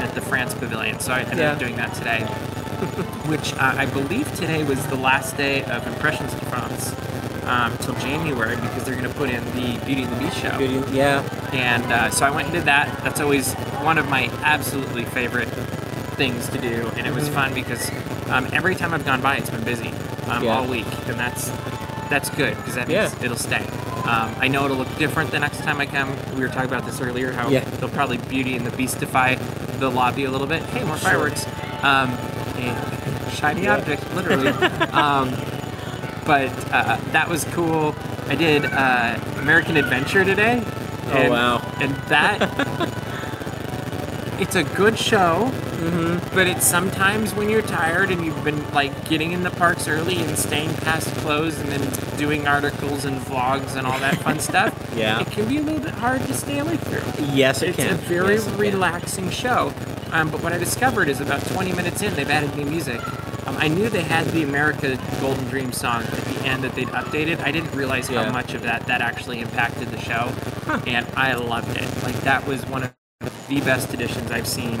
at 0.00 0.14
the 0.14 0.20
France 0.20 0.54
Pavilion, 0.54 1.00
so 1.00 1.12
I 1.12 1.20
ended 1.22 1.40
up 1.40 1.58
doing 1.58 1.76
that 1.76 1.92
today. 1.94 2.20
Which 3.26 3.52
uh, 3.54 3.74
I 3.76 3.86
believe 3.86 4.32
today 4.36 4.62
was 4.62 4.84
the 4.86 4.94
last 4.96 5.36
day 5.36 5.64
of 5.64 5.84
Impressions 5.88 6.32
de 6.34 6.44
France 6.46 6.94
um, 7.48 7.76
till 7.78 7.94
January 7.94 8.56
because 8.56 8.84
they're 8.84 8.94
going 8.96 9.08
to 9.08 9.14
put 9.14 9.30
in 9.30 9.44
the 9.56 9.84
Beauty 9.84 10.02
and 10.02 10.12
the 10.12 10.16
Beast 10.20 10.36
show. 10.38 10.56
Beauty- 10.58 10.96
yeah. 10.96 11.22
And 11.52 11.84
uh, 11.92 12.10
so 12.10 12.26
I 12.26 12.30
went 12.30 12.46
and 12.48 12.54
did 12.54 12.64
that. 12.64 13.02
That's 13.02 13.20
always 13.20 13.54
one 13.82 13.98
of 13.98 14.08
my 14.08 14.24
absolutely 14.42 15.04
favorite 15.04 15.48
things 16.18 16.48
to 16.48 16.60
do, 16.60 16.90
and 16.96 17.06
it 17.06 17.14
was 17.14 17.28
fun 17.28 17.54
because 17.54 17.90
um, 18.28 18.46
every 18.52 18.74
time 18.74 18.92
I've 18.92 19.04
gone 19.04 19.20
by, 19.20 19.36
it's 19.36 19.50
been 19.50 19.64
busy 19.64 19.88
um, 20.28 20.44
Yeah. 20.44 20.56
all 20.58 20.66
week, 20.66 20.86
and 21.08 21.18
that's 21.18 21.50
that's 22.10 22.30
good 22.30 22.56
because 22.56 22.74
that 22.74 22.88
means 22.88 23.12
Yeah. 23.14 23.24
it'll 23.24 23.36
stay. 23.36 23.64
Um, 24.04 24.34
I 24.38 24.48
know 24.48 24.64
it'll 24.64 24.78
look 24.78 24.96
different 24.96 25.30
the 25.30 25.38
next 25.38 25.58
time 25.58 25.78
I 25.80 25.86
come. 25.86 26.10
We 26.34 26.40
were 26.40 26.48
talking 26.48 26.64
about 26.72 26.86
this 26.86 27.00
earlier, 27.02 27.32
how 27.32 27.48
Yeah. 27.50 27.60
they'll 27.60 27.90
probably 27.90 28.16
Beauty 28.16 28.56
and 28.56 28.66
the 28.66 28.70
Beastify 28.70 29.38
the 29.78 29.90
lobby 29.90 30.24
a 30.24 30.30
little 30.30 30.46
bit. 30.46 30.62
Hey, 30.64 30.82
more 30.84 30.96
Sure. 30.96 31.10
fireworks. 31.10 31.46
Um, 31.82 32.16
shiny 33.30 33.68
object, 33.68 34.02
literally. 34.14 34.48
um, 34.92 35.28
but 36.28 36.50
uh, 36.72 36.96
that 37.12 37.26
was 37.28 37.44
cool. 37.46 37.96
I 38.28 38.34
did 38.36 38.64
uh, 38.66 39.18
American 39.38 39.76
Adventure 39.78 40.24
today. 40.24 40.62
Oh, 41.06 41.10
and- 41.16 41.30
wow. 41.30 41.58
And 41.80 41.96
that, 42.08 42.38
it's 44.40 44.54
a 44.54 44.62
good 44.62 44.96
show, 44.98 45.50
Mm-hmm. 45.78 46.34
but 46.34 46.48
it's 46.48 46.66
sometimes 46.66 47.32
when 47.36 47.48
you're 47.48 47.62
tired 47.62 48.10
and 48.10 48.24
you've 48.26 48.42
been 48.42 48.68
like 48.74 49.08
getting 49.08 49.30
in 49.30 49.44
the 49.44 49.50
parks 49.50 49.86
early 49.86 50.16
and 50.20 50.36
staying 50.36 50.74
past 50.78 51.06
close 51.18 51.56
and 51.60 51.68
then 51.70 52.18
doing 52.18 52.48
articles 52.48 53.04
and 53.04 53.20
vlogs 53.20 53.76
and 53.76 53.86
all 53.86 53.96
that 54.00 54.16
fun 54.16 54.40
stuff. 54.50 54.74
Yeah. 54.96 55.20
It 55.20 55.28
can 55.30 55.46
be 55.48 55.58
a 55.58 55.62
little 55.62 55.78
bit 55.80 55.94
hard 55.94 56.20
to 56.22 56.34
stay 56.34 56.58
awake 56.58 56.80
through. 56.80 57.24
Yes, 57.26 57.62
it 57.62 57.68
It's 57.68 57.76
can. 57.76 57.94
It's 57.94 58.02
a 58.02 58.06
very 58.08 58.34
Yes, 58.34 58.46
it 58.48 58.50
can. 58.50 58.58
relaxing 58.58 59.30
show. 59.30 59.72
Um, 60.10 60.30
but 60.30 60.42
what 60.42 60.52
I 60.52 60.58
discovered 60.58 61.08
is 61.08 61.20
about 61.20 61.42
20 61.46 61.72
minutes 61.74 62.02
in, 62.02 62.12
they've 62.14 62.28
added 62.28 62.56
new 62.56 62.64
music. 62.66 63.00
Um, 63.48 63.56
I 63.58 63.68
knew 63.68 63.88
they 63.88 64.02
had 64.02 64.26
the 64.26 64.42
America 64.42 64.98
Golden 65.22 65.42
Dream 65.48 65.72
song 65.72 66.02
at 66.02 66.10
the 66.10 66.46
end 66.46 66.62
that 66.64 66.74
they'd 66.74 66.88
updated. 66.88 67.40
I 67.40 67.50
didn't 67.50 67.74
realize 67.74 68.10
Yeah. 68.10 68.24
how 68.24 68.32
much 68.32 68.52
of 68.52 68.62
that 68.62 68.86
that 68.86 69.00
actually 69.00 69.40
impacted 69.40 69.88
the 69.88 69.98
show, 69.98 70.30
and 70.86 71.06
I 71.16 71.32
loved 71.34 71.74
it. 71.76 72.02
Like 72.02 72.16
that 72.20 72.46
was 72.46 72.66
one 72.66 72.82
of 72.82 72.92
the 73.48 73.60
best 73.62 73.94
additions 73.94 74.30
I've 74.30 74.46
seen 74.46 74.78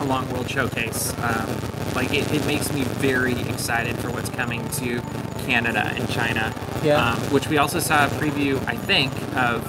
along 0.00 0.28
World 0.32 0.50
Showcase. 0.50 1.12
Um, 1.22 1.46
like 1.94 2.12
it, 2.12 2.32
it 2.32 2.44
makes 2.46 2.72
me 2.72 2.82
very 2.82 3.38
excited 3.42 3.96
for 4.00 4.10
what's 4.10 4.30
coming 4.30 4.68
to 4.70 5.00
Canada 5.46 5.92
and 5.94 6.08
China. 6.10 6.52
Yeah. 6.82 7.12
Um, 7.12 7.18
which 7.32 7.48
we 7.48 7.58
also 7.58 7.78
saw 7.78 8.06
a 8.06 8.08
preview, 8.08 8.56
I 8.66 8.76
think, 8.76 9.12
of 9.36 9.62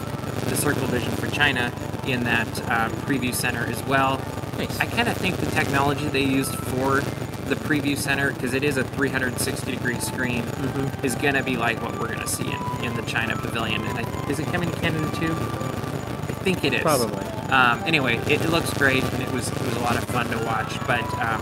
the 0.50 0.56
Circle 0.56 0.88
Vision 0.88 1.12
for 1.12 1.28
China 1.28 1.72
in 2.08 2.24
that 2.24 2.48
uh, 2.72 2.89
preview 3.06 3.36
center 3.36 3.65
as 3.67 3.84
well. 3.84 4.19
Nice. 4.58 4.80
I 4.80 4.88
kind 4.88 5.08
of 5.08 5.15
think 5.17 5.38
the 5.38 5.45
technology 5.52 6.08
they 6.08 6.24
used 6.24 6.56
for 6.56 7.02
the 7.50 7.56
preview 7.56 7.98
center, 7.98 8.32
because 8.32 8.54
it 8.54 8.64
is 8.64 8.78
a 8.78 8.84
360 8.84 9.72
degree 9.72 10.00
screen, 10.00 10.44
Mm-hmm. 10.44 11.06
is 11.06 11.16
going 11.16 11.34
to 11.36 11.44
be 11.44 11.58
like 11.58 11.82
what 11.82 12.00
we're 12.00 12.08
going 12.08 12.20
to 12.20 12.28
see 12.28 12.48
in, 12.52 12.84
in 12.86 12.96
the 12.96 13.02
China 13.04 13.36
pavilion. 13.36 13.84
And 13.86 14.00
I, 14.06 14.30
is 14.30 14.40
it 14.40 14.46
coming 14.48 14.70
to 14.72 14.80
Canada 14.80 15.10
too? 15.18 15.32
I 15.34 16.42
think 16.44 16.64
it 16.64 16.74
is. 16.74 16.82
Probably. 16.82 17.26
Um, 17.50 17.82
anyway, 17.86 18.18
it, 18.28 18.42
it 18.42 18.50
looks 18.50 18.74
great, 18.76 19.04
and 19.04 19.22
it 19.24 19.32
was 19.32 19.50
it 19.50 19.62
was 19.62 19.76
a 19.76 19.80
lot 19.80 19.98
of 19.98 20.04
fun 20.06 20.28
to 20.30 20.38
watch. 20.46 20.78
But 20.88 21.04
um, 21.20 21.42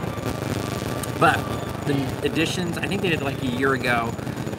but 1.19 1.37
the 1.85 2.21
additions, 2.23 2.77
I 2.77 2.87
think 2.87 3.01
they 3.01 3.09
did 3.09 3.21
like 3.21 3.41
a 3.43 3.47
year 3.47 3.73
ago 3.73 4.11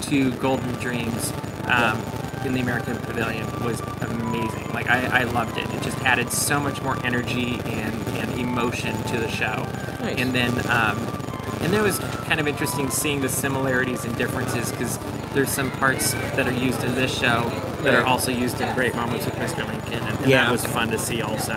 to 0.03 0.31
Golden 0.37 0.73
Dreams 0.75 1.33
um, 1.65 2.01
in 2.45 2.53
the 2.55 2.61
American 2.61 2.97
Pavilion 2.99 3.47
was 3.65 3.81
amazing. 4.01 4.73
Like 4.73 4.89
I, 4.89 5.21
I 5.21 5.25
loved 5.25 5.57
it. 5.59 5.69
It 5.75 5.83
just 5.83 5.99
added 6.01 6.31
so 6.31 6.61
much 6.61 6.81
more 6.83 7.05
energy 7.05 7.61
and, 7.65 7.95
and 8.19 8.39
emotion 8.41 8.95
to 9.05 9.19
the 9.19 9.29
show. 9.31 9.67
Nice. 10.01 10.19
And 10.19 10.33
then 10.35 10.53
um, 10.71 11.18
and 11.63 11.75
it 11.75 11.83
was 11.83 11.99
kind 11.99 12.41
of 12.41 12.47
interesting 12.47 12.89
seeing 12.91 13.21
the 13.21 13.29
similarities 13.29 14.05
and 14.05 14.17
differences 14.17 14.71
because 14.71 14.99
there's 15.35 15.51
some 15.51 15.71
parts 15.73 16.13
that 16.13 16.47
are 16.49 16.53
used 16.53 16.83
in 16.85 16.95
this 16.95 17.17
show 17.17 17.49
that 17.83 17.95
are 17.95 18.05
also 18.05 18.31
used 18.31 18.61
in 18.61 18.75
Great 18.75 18.95
Moments 18.95 19.25
with 19.27 19.35
Mr. 19.37 19.67
Lincoln, 19.67 19.95
and, 20.03 20.19
and 20.19 20.27
Yeah. 20.27 20.45
that 20.45 20.53
was 20.53 20.65
fun 20.65 20.89
to 20.91 20.99
see 20.99 21.23
also. 21.23 21.53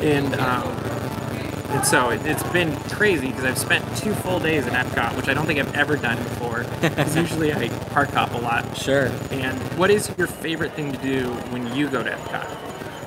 And 0.00 0.34
um, 0.36 0.68
and 1.72 1.86
so 1.86 2.10
it, 2.10 2.20
it's 2.26 2.42
been 2.52 2.74
crazy 2.90 3.28
because 3.28 3.44
I've 3.44 3.56
spent 3.58 3.84
two 3.96 4.12
full 4.14 4.38
days 4.38 4.66
in 4.66 4.74
Epcot, 4.74 5.16
which 5.16 5.28
I 5.28 5.34
don't 5.34 5.46
think 5.46 5.58
I've 5.58 5.74
ever 5.74 5.96
done 5.96 6.18
before. 6.18 6.64
Because 6.82 7.16
usually 7.16 7.52
I 7.54 7.68
park 7.90 8.10
hop 8.10 8.34
a 8.34 8.38
lot. 8.38 8.76
Sure. 8.76 9.06
And 9.30 9.58
what 9.78 9.90
is 9.90 10.10
your 10.18 10.26
favorite 10.26 10.72
thing 10.74 10.92
to 10.92 10.98
do 10.98 11.28
when 11.50 11.74
you 11.74 11.88
go 11.88 12.02
to 12.02 12.10
Epcot? 12.10 12.44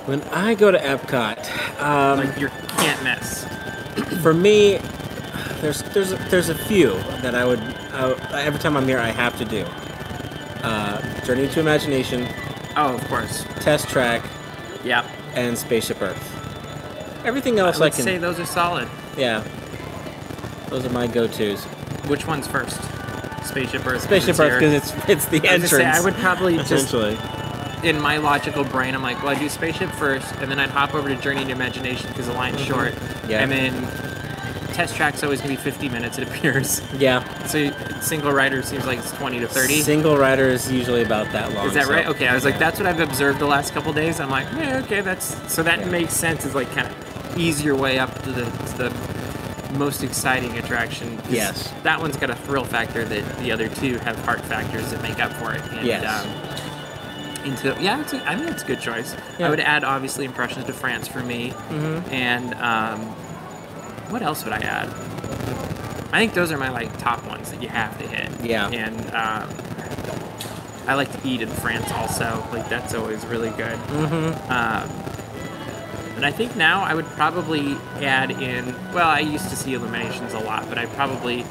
When 0.08 0.22
I 0.24 0.56
go 0.56 0.72
to 0.72 0.80
Epcot, 0.80 1.82
um, 1.82 2.20
Like 2.28 2.40
you 2.40 2.48
can't 2.78 3.04
miss. 3.04 3.46
for 4.24 4.34
me, 4.34 4.80
there's 5.66 5.82
there's 5.94 6.12
there's 6.30 6.50
a 6.50 6.56
few 6.56 6.92
that 7.24 7.34
I 7.34 7.44
would 7.44 7.60
uh, 7.92 8.16
every 8.34 8.60
time 8.60 8.78
I'm 8.78 8.88
here 8.88 9.00
I 9.00 9.10
have 9.10 9.36
to 9.40 9.46
do. 9.46 9.66
Uh, 10.64 11.02
Journey 11.26 11.48
to 11.50 11.60
Imagination, 11.60 12.28
Oh, 12.78 12.94
of 12.96 13.08
course. 13.08 13.44
Test 13.62 13.88
Track, 13.90 14.24
Yep. 14.84 15.06
and 15.34 15.58
Spaceship 15.58 16.02
Earth. 16.02 16.32
Everything 17.26 17.58
else 17.60 17.78
I, 17.78 17.86
would 17.86 17.94
can. 17.94 18.04
say 18.04 18.18
those 18.20 18.40
are 18.40 18.46
solid. 18.46 18.88
yeah. 19.18 19.44
Those 20.70 20.86
are 20.86 20.90
my 20.90 21.08
go-tos. 21.08 21.64
Which 22.08 22.28
one's 22.28 22.48
first? 22.48 22.80
Spaceship 23.46 23.86
Earth. 23.86 24.02
Spaceship 24.04 24.40
Earth 24.40 24.60
because 24.60 24.74
it's 24.74 25.10
it's 25.10 25.26
the 25.28 25.48
I 25.48 25.54
entrance. 25.54 25.72
say, 25.72 25.86
I 25.86 26.02
would 26.02 26.16
probably 26.16 26.58
just 26.58 26.72
essentially. 26.94 27.18
in 27.90 28.00
my 28.02 28.18
logical 28.18 28.64
brain, 28.64 28.94
I'm 28.96 29.02
like, 29.04 29.18
well, 29.24 29.36
I 29.36 29.40
do 29.40 29.50
spaceship 29.50 29.90
first, 29.92 30.32
and 30.36 30.50
then 30.52 30.60
I'd 30.60 30.70
hop 30.70 30.94
over 30.94 31.10
to 31.10 31.16
Journey 31.16 31.44
to 31.46 31.52
Imagination 31.52 32.08
because 32.10 32.28
the 32.28 32.34
line's 32.34 32.62
short, 32.62 32.94
Mm-hmm. 32.94 33.30
Yeah. 33.32 33.42
and 33.44 33.52
then 33.52 33.74
test 34.76 34.96
track's 34.96 35.24
always 35.24 35.40
gonna 35.40 35.54
be 35.54 35.56
50 35.56 35.90
minutes. 35.90 36.18
It 36.18 36.28
appears. 36.28 36.82
Yeah. 37.00 37.24
So 37.46 37.72
single 38.02 38.32
rider 38.34 38.62
seems 38.62 38.86
like 38.86 39.00
it's 39.00 39.12
20 39.14 39.40
to 39.40 39.48
30. 39.48 39.82
Single 39.82 40.18
rider 40.18 40.48
is 40.50 40.70
usually 40.72 41.02
about 41.04 41.32
that 41.32 41.54
long. 41.54 41.68
Is 41.68 41.74
that 41.74 41.86
so- 41.88 41.94
right? 41.94 42.06
Okay, 42.08 42.28
I 42.28 42.36
was 42.36 42.44
like, 42.46 42.60
that's 42.60 42.78
what 42.80 42.86
I've 42.88 43.00
observed 43.00 43.40
the 43.40 43.46
last 43.48 43.74
couple 43.74 43.92
days. 43.94 44.20
I'm 44.20 44.30
like, 44.30 44.48
yeah, 44.58 44.82
okay, 44.84 45.02
that's 45.02 45.36
so 45.52 45.64
that 45.64 45.80
Yeah. 45.80 45.86
makes 45.86 46.14
sense. 46.14 46.46
Is 46.46 46.54
like 46.56 46.70
kind 46.74 46.88
of 46.88 47.38
ease 47.38 47.64
your 47.64 47.76
way 47.76 47.98
up 48.00 48.22
to 48.24 48.32
the 48.32 48.44
to 48.46 48.78
the 48.78 48.94
most 49.80 50.04
exciting 50.04 50.58
attraction. 50.58 51.20
Yes. 51.30 51.72
that 51.84 52.00
one's 52.00 52.16
got 52.18 52.30
a 52.30 52.36
thrill 52.36 52.64
factor 52.66 53.04
that 53.04 53.38
the 53.40 53.52
other 53.52 53.68
two 53.68 53.98
have 54.00 54.18
heart 54.26 54.42
factors 54.42 54.90
that 54.92 55.02
make 55.02 55.20
up 55.20 55.34
for 55.34 55.54
it. 55.54 55.62
And, 55.74 55.86
Yes. 55.88 56.06
Um, 56.06 56.30
into 57.46 57.76
yeah, 57.82 58.02
it's 58.02 58.14
a, 58.14 58.30
I 58.30 58.36
think 58.36 58.50
it's 58.52 58.64
a 58.64 58.66
good 58.66 58.80
choice. 58.80 59.16
Yeah. 59.38 59.48
I 59.48 59.50
would 59.50 59.60
add 59.60 59.84
obviously 59.84 60.26
Impressions 60.26 60.66
de 60.66 60.74
France 60.74 61.08
for 61.08 61.20
me, 61.20 61.54
Mhm. 61.70 62.12
and 62.12 62.54
um, 62.56 63.16
what 64.10 64.22
else 64.22 64.44
would 64.44 64.54
I 64.54 64.60
add? 64.60 64.90
I 66.12 66.20
think 66.20 66.34
those 66.34 66.52
are 66.52 66.58
my 66.58 66.70
like 66.70 66.98
top 66.98 67.26
ones 67.28 67.52
that 67.52 67.62
you 67.62 67.70
have 67.70 67.98
to 68.00 68.08
hit. 68.08 68.30
Yeah. 68.46 68.70
And 68.70 69.00
um, 69.14 69.50
I 70.88 70.94
like 70.94 71.12
to 71.12 71.28
eat 71.28 71.42
in 71.42 71.50
France 71.50 71.92
also. 71.92 72.46
Like 72.52 72.70
that's 72.70 72.94
always 72.94 73.26
really 73.26 73.50
good. 73.52 73.78
Mm-hmm. 73.78 74.52
Um, 74.52 74.90
and 76.16 76.26
I 76.26 76.32
think 76.32 76.56
now 76.56 76.84
I 76.84 76.94
would 76.94 77.06
probably 77.08 77.76
add 77.96 78.32
in. 78.32 78.74
Well, 78.94 79.10
I 79.10 79.20
used 79.20 79.50
to 79.50 79.56
see 79.56 79.74
Illuminations 79.74 80.34
a 80.34 80.40
lot, 80.40 80.70
but 80.70 80.78
I 80.78 80.86
probably 80.86 81.44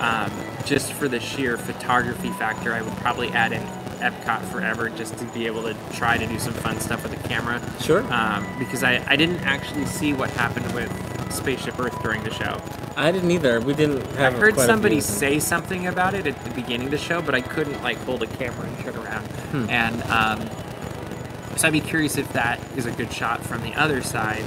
um, 0.00 0.30
just 0.64 0.92
for 0.92 1.08
the 1.08 1.20
sheer 1.20 1.56
photography 1.56 2.30
factor, 2.32 2.72
I 2.72 2.82
would 2.82 2.96
probably 2.96 3.28
add 3.30 3.52
in 3.52 3.62
Epcot 3.98 4.42
Forever 4.46 4.88
just 4.90 5.16
to 5.18 5.24
be 5.26 5.46
able 5.46 5.62
to 5.62 5.74
try 5.92 6.16
to 6.16 6.26
do 6.26 6.38
some 6.38 6.52
fun 6.52 6.80
stuff 6.80 7.02
with 7.02 7.20
the 7.20 7.28
camera. 7.28 7.60
Sure. 7.80 8.02
Um, 8.12 8.46
because 8.58 8.82
I, 8.82 9.04
I 9.08 9.16
didn't 9.16 9.40
actually 9.40 9.86
see 9.86 10.12
what 10.12 10.30
happened 10.30 10.72
with 10.74 10.90
Spaceship 11.32 11.78
Earth 11.78 12.00
during 12.02 12.22
the 12.22 12.32
show. 12.32 12.60
I 12.96 13.12
didn't 13.12 13.30
either. 13.30 13.60
We 13.60 13.74
didn't 13.74 14.06
have. 14.16 14.34
I 14.34 14.38
heard 14.38 14.56
somebody 14.56 15.00
say 15.00 15.38
something 15.38 15.86
about 15.86 16.14
it 16.14 16.26
at 16.26 16.42
the 16.44 16.50
beginning 16.50 16.86
of 16.86 16.90
the 16.92 16.98
show, 16.98 17.20
but 17.20 17.34
I 17.34 17.40
couldn't 17.40 17.82
like 17.82 17.98
hold 17.98 18.22
a 18.22 18.26
camera 18.26 18.66
and 18.66 18.78
turn 18.78 18.96
around. 18.96 19.26
Hmm. 19.26 19.70
And 19.70 20.02
um, 20.04 20.48
so 21.56 21.68
I'd 21.68 21.72
be 21.72 21.80
curious 21.80 22.16
if 22.16 22.30
that 22.32 22.60
is 22.76 22.86
a 22.86 22.92
good 22.92 23.12
shot 23.12 23.42
from 23.42 23.62
the 23.62 23.74
other 23.74 24.02
side, 24.02 24.44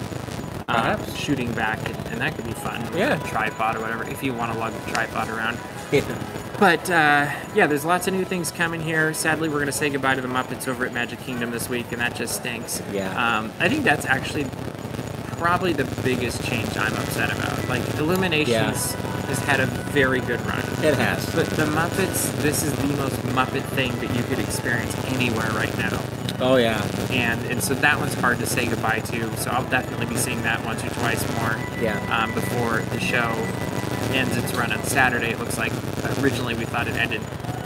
um, 0.68 1.04
shooting 1.16 1.52
back, 1.54 1.80
and, 1.90 1.98
and 2.08 2.22
that 2.22 2.36
could 2.36 2.46
be 2.46 2.54
fun. 2.54 2.82
Yeah. 2.96 3.24
a 3.24 3.28
tripod 3.28 3.76
or 3.76 3.82
whatever, 3.82 4.08
if 4.08 4.24
you 4.24 4.34
want 4.34 4.54
to 4.54 4.60
lug 4.60 4.74
the 4.74 4.92
tripod 4.92 5.30
around. 5.30 5.58
Yeah. 5.92 6.02
But 6.60 6.90
uh, 6.90 7.32
yeah, 7.56 7.68
there's 7.68 7.86
lots 7.86 8.08
of 8.08 8.14
new 8.14 8.26
things 8.26 8.52
coming 8.52 8.82
here. 8.82 9.14
Sadly, 9.14 9.48
we're 9.48 9.56
going 9.56 9.68
to 9.68 9.72
say 9.72 9.90
goodbye 9.90 10.16
to 10.16 10.22
the 10.22 10.28
Muppets 10.28 10.68
over 10.68 10.86
at 10.86 10.92
Magic 10.94 11.20
Kingdom 11.22 11.52
this 11.52 11.70
week, 11.70 11.92
and 11.92 12.02
that 12.02 12.16
just 12.16 12.36
stinks. 12.36 12.82
Yeah. 12.92 13.10
Um, 13.12 13.52
I 13.60 13.70
think 13.70 13.86
that's 13.86 14.06
actually 14.06 14.46
probably 15.38 15.72
the 15.72 15.86
biggest 16.04 16.44
change 16.44 16.76
I'm 16.76 16.94
upset 16.98 17.32
about. 17.32 17.70
Like 17.70 17.82
Illuminations 17.98 18.94
has 18.94 19.40
had 19.40 19.62
a 19.62 19.68
very 19.68 20.20
good 20.20 20.42
run. 20.42 20.60
It 20.84 20.96
has. 20.96 21.34
But 21.34 21.46
the 21.52 21.64
Muppets, 21.66 22.30
this 22.42 22.64
is 22.64 22.74
the 22.74 22.88
most 22.98 23.16
Muppet 23.34 23.64
thing 23.70 23.94
that 24.00 24.14
you 24.16 24.24
could 24.24 24.40
experience 24.40 24.94
anywhere 25.06 25.50
right 25.52 25.76
now. 25.78 26.04
Oh 26.42 26.56
yeah. 26.58 26.82
And 27.12 27.42
and 27.52 27.64
so 27.64 27.74
that 27.76 28.00
one's 28.00 28.14
hard 28.16 28.40
to 28.40 28.46
say 28.46 28.66
goodbye 28.66 29.00
to. 29.00 29.38
So 29.38 29.50
I'll 29.52 29.70
definitely 29.70 30.08
be 30.08 30.18
seeing 30.18 30.42
that 30.44 30.64
once 30.66 30.84
or 30.84 30.90
twice 30.90 31.22
more 31.38 31.56
Yeah. 31.82 32.00
um, 32.14 32.34
before 32.34 32.80
the 32.80 33.00
show 33.00 33.34
ends 34.12 34.36
its 34.38 34.54
run 34.54 34.72
on 34.72 34.84
Saturday. 34.84 35.30
It 35.32 35.40
looks 35.40 35.58
like 35.58 35.72
originally 36.22 36.54
we 36.56 36.66
thought 36.66 36.88
it 36.88 36.96
ended 36.96 37.22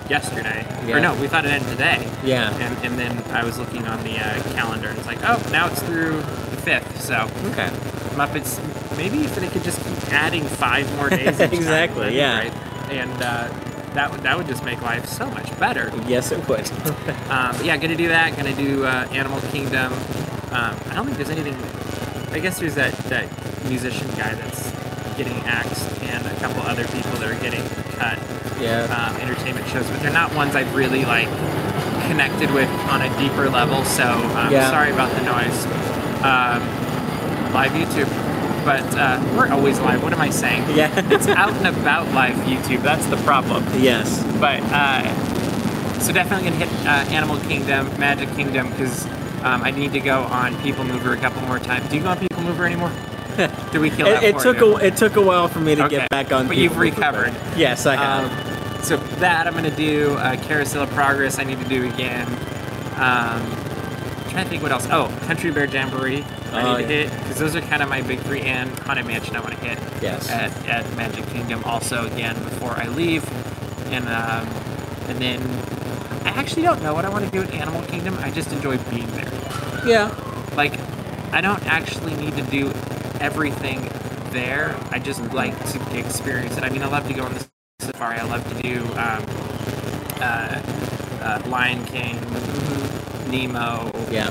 yesterday. 0.10 0.66
Yeah. 0.86 0.98
Or 0.98 1.00
no, 1.00 1.16
we 1.20 1.28
thought 1.28 1.46
it 1.46 1.52
ended 1.52 1.70
today. 1.70 2.08
Yeah. 2.24 2.54
And, 2.58 2.78
and 2.86 3.00
then 3.00 3.18
I 3.32 3.44
was 3.44 3.58
looking 3.58 3.86
on 3.88 4.04
the 4.04 4.18
uh, 4.20 4.42
calendar 4.54 4.90
and 4.90 4.98
it's 4.98 5.08
like, 5.08 5.20
oh, 5.24 5.42
now 5.52 5.68
it's 5.68 5.82
through 5.82 6.18
the 6.18 6.58
5th. 6.58 6.98
So 6.98 7.24
Okay. 7.52 7.68
Muppets, 8.16 8.60
maybe 8.98 9.24
if 9.24 9.36
they 9.36 9.48
could 9.48 9.64
just 9.64 9.80
keep 9.84 10.14
adding 10.14 10.44
five 10.44 10.94
more 10.98 11.10
days. 11.10 11.38
time, 11.38 11.54
Exactly, 11.54 12.02
that'd 12.02 12.14
yeah. 12.16 12.42
great. 12.50 12.54
And 13.00 13.12
uh, 13.24 13.48
that, 13.94 14.12
would, 14.12 14.22
that 14.22 14.38
would 14.38 14.46
just 14.48 14.64
make 14.64 14.82
life 14.82 15.06
so 15.08 15.28
much 15.32 15.58
better. 15.60 15.92
Yes, 16.08 16.32
it 16.32 16.48
would. 16.48 16.70
Um, 17.34 17.56
yeah, 17.64 17.76
gonna 17.78 17.96
do 17.96 18.10
that. 18.10 18.36
Gonna 18.38 18.54
do 18.56 18.86
uh, 18.86 19.08
Animal 19.12 19.42
Kingdom. 19.50 19.92
Um, 20.52 20.78
I 20.90 20.94
don't 20.94 21.06
think 21.06 21.18
there's 21.18 21.32
anything. 21.32 21.56
I 22.32 22.40
guess 22.40 22.60
there's 22.60 22.76
that 22.76 22.94
that 23.10 23.28
musician 23.66 24.08
guy 24.10 24.36
that's 24.36 24.70
getting 25.18 25.34
axed, 25.46 25.90
and 26.04 26.23
couple 26.44 26.62
other 26.64 26.84
people 26.88 27.12
that 27.24 27.32
are 27.32 27.40
getting 27.42 27.64
cut. 27.96 28.20
yeah. 28.60 28.84
Um, 28.92 29.16
entertainment 29.22 29.66
shows, 29.70 29.90
but 29.90 30.02
they're 30.02 30.12
not 30.12 30.34
ones 30.36 30.56
I've 30.56 30.76
really 30.76 31.06
like 31.06 31.30
connected 32.08 32.52
with 32.52 32.70
on 32.92 33.02
a 33.02 33.10
deeper 33.18 33.50
level. 33.50 33.84
So 33.86 34.04
um, 34.04 34.52
Yeah. 34.52 34.70
sorry 34.70 34.92
about 34.92 35.12
the 35.16 35.24
noise. 35.24 35.66
Um, 36.24 36.62
live 37.54 37.72
YouTube, 37.72 38.10
but 38.66 38.84
uh, 38.98 39.22
we're 39.38 39.50
always 39.52 39.80
live. 39.80 40.04
What 40.04 40.12
am 40.14 40.20
I 40.22 40.30
saying? 40.30 40.64
Yeah. 40.76 40.92
it's 41.14 41.28
out 41.28 41.54
and 41.54 41.68
about 41.68 42.12
live 42.14 42.36
YouTube. 42.46 42.82
That's 42.84 43.06
the 43.08 43.18
problem 43.18 43.64
yes. 43.80 44.22
but 44.40 44.60
uh, 44.74 45.04
so 46.00 46.12
definitely 46.12 46.50
gonna 46.50 46.66
hit 46.66 46.86
uh, 46.86 46.90
Animal 47.16 47.38
Kingdom, 47.48 47.88
Magic 47.98 48.28
Kingdom, 48.36 48.70
because 48.72 49.06
um, 49.44 49.62
I 49.64 49.72
need 49.72 49.94
to 49.94 50.02
go 50.02 50.24
on 50.24 50.60
People 50.62 50.84
Mover 50.84 51.14
a 51.14 51.18
couple 51.18 51.42
more 51.44 51.60
times. 51.60 51.88
Do 51.90 51.96
you 51.96 52.04
go 52.04 52.10
on 52.10 52.18
People 52.20 52.44
Mover 52.44 52.66
anymore? 52.66 52.92
Did 53.72 53.82
we 53.82 53.90
kill 53.90 54.08
that 54.08 54.24
It, 54.24 54.36
it 54.36 54.40
took 54.42 54.58
you? 54.58 54.78
a 54.78 54.84
it 54.84 54.96
took 54.98 55.16
a 55.16 55.22
while 55.22 55.48
for 55.48 55.60
me 55.60 55.76
to 55.76 55.86
Okay, 55.86 55.98
get 55.98 56.10
back 56.10 56.32
on. 56.32 56.48
but 56.48 56.58
you've 56.58 56.78
recovered. 56.78 57.34
but- 57.34 57.58
Yes, 57.58 57.86
I 57.86 57.96
have. 57.96 58.32
Um, 58.78 58.84
so 58.84 58.98
that 58.98 59.48
I'm 59.48 59.54
gonna 59.54 59.72
do. 59.76 60.14
Uh, 60.16 60.36
Carousel 60.44 60.84
of 60.84 60.90
Progress 60.92 61.40
I 61.40 61.44
need 61.44 61.60
to 61.60 61.68
do 61.70 61.86
again. 61.88 62.28
Um, 62.98 63.42
trying 64.30 64.44
to 64.46 64.50
think 64.50 64.64
what 64.64 64.72
else. 64.72 64.88
Oh, 64.92 65.08
Country 65.26 65.52
Bear 65.52 65.66
Jamboree 65.66 66.24
I 66.52 66.62
Oh, 66.64 66.78
need 66.78 66.88
to 66.88 66.94
yeah. 66.94 67.00
hit 67.08 67.20
because 67.20 67.38
those 67.40 67.56
are 67.56 67.62
kind 67.62 67.82
of 67.82 67.90
my 67.90 68.02
big 68.02 68.20
three. 68.22 68.42
And 68.42 68.70
Haunted 68.80 69.06
Mansion 69.06 69.36
I 69.36 69.40
want 69.40 69.56
to 69.58 69.66
hit 69.66 69.80
yes. 70.02 70.30
at, 70.30 70.52
at 70.68 70.96
Magic 70.96 71.26
Kingdom 71.28 71.64
also 71.64 72.06
again 72.08 72.36
before 72.44 72.72
I 72.72 72.88
leave. 72.88 73.24
And 73.92 74.06
um, 74.10 74.48
and 75.10 75.20
then 75.20 75.42
I 76.26 76.30
actually 76.30 76.62
don't 76.64 76.82
know 76.84 76.94
what 76.94 77.06
I 77.06 77.10
want 77.10 77.26
to 77.26 77.32
do 77.32 77.42
at 77.42 77.54
Animal 77.54 77.82
Kingdom. 77.84 78.18
I 78.20 78.32
just 78.32 78.52
enjoy 78.52 78.78
being 78.90 79.08
there. 79.12 79.32
yeah. 79.86 80.14
Like 80.56 80.74
I 81.32 81.42
don't 81.42 81.66
actually 81.66 82.16
need 82.16 82.36
to 82.36 82.44
do 82.44 82.68
everything 83.24 83.90
there. 84.32 84.76
I 84.92 85.00
just 85.00 85.22
like 85.34 85.58
to 85.72 85.98
experience 86.00 86.58
it. 86.58 86.64
I 86.64 86.70
mean, 86.70 86.84
I 86.84 86.88
love 86.88 87.08
to 87.08 87.14
go 87.14 87.24
on 87.24 87.34
the 87.34 87.48
safari. 87.80 88.18
I 88.20 88.24
love 88.24 88.44
to 88.56 88.62
do 88.62 88.82
um, 88.94 89.26
uh, 90.22 90.62
uh, 91.22 91.42
Lion 91.48 91.84
King, 91.86 92.20
Nemo, 93.32 93.92
Yeah. 94.12 94.30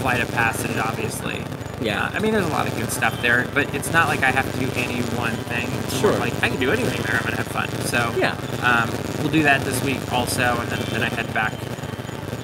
Flight 0.00 0.20
of 0.20 0.30
Passage, 0.32 0.76
obviously. 0.78 1.42
Yeah. 1.82 2.04
Uh, 2.04 2.10
I 2.14 2.18
mean, 2.20 2.32
there's 2.32 2.46
a 2.46 2.48
lot 2.50 2.66
of 2.68 2.74
good 2.76 2.90
stuff 2.90 3.20
there, 3.22 3.46
but 3.52 3.74
it's 3.74 3.92
not 3.92 4.08
like 4.08 4.22
I 4.22 4.30
have 4.30 4.50
to 4.52 4.58
do 4.60 4.70
any 4.76 5.00
one 5.18 5.32
thing. 5.50 5.66
It's 5.84 5.98
Sure. 5.98 6.16
Like 6.18 6.32
I 6.42 6.48
can 6.48 6.60
do 6.60 6.70
anything 6.70 7.02
there. 7.02 7.16
I'm 7.16 7.24
gonna 7.24 7.36
have 7.36 7.48
fun. 7.48 7.68
So 7.86 8.14
Yeah. 8.16 8.32
um, 8.62 8.88
we'll 9.20 9.32
do 9.32 9.42
that 9.42 9.62
this 9.62 9.82
week 9.82 10.00
also, 10.12 10.56
and 10.60 10.68
then, 10.70 10.80
then 10.90 11.02
I 11.02 11.08
head 11.08 11.32
back 11.34 11.52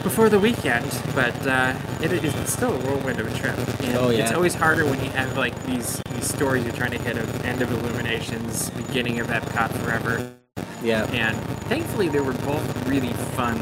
before 0.07 0.29
the 0.29 0.39
weekend. 0.39 0.87
But 1.17 1.35
uh, 1.49 1.77
it 2.01 2.13
is 2.13 2.33
it's 2.37 2.53
still 2.53 2.73
a 2.73 2.79
whirlwind 2.87 3.19
of 3.19 3.27
a 3.27 3.37
trip. 3.37 3.59
And 3.83 3.97
Oh, 3.99 4.11
yeah. 4.11 4.23
It's 4.23 4.33
always 4.33 4.55
harder 4.55 4.85
when 4.85 5.03
you 5.03 5.11
have 5.11 5.37
like 5.37 5.55
these 5.67 6.01
these 6.15 6.29
stories 6.29 6.63
you're 6.65 6.73
trying 6.73 6.93
to 6.93 6.99
hit 6.99 7.17
of 7.19 7.45
end 7.45 7.61
of 7.61 7.73
Illuminations, 7.73 8.71
beginning 8.71 9.19
of 9.19 9.27
Epcot 9.27 9.73
Forever, 9.83 10.33
Yeah. 10.81 11.07
and 11.11 11.37
thankfully 11.69 12.09
they 12.09 12.21
were 12.21 12.35
both 12.53 12.87
really 12.87 13.13
fun 13.35 13.59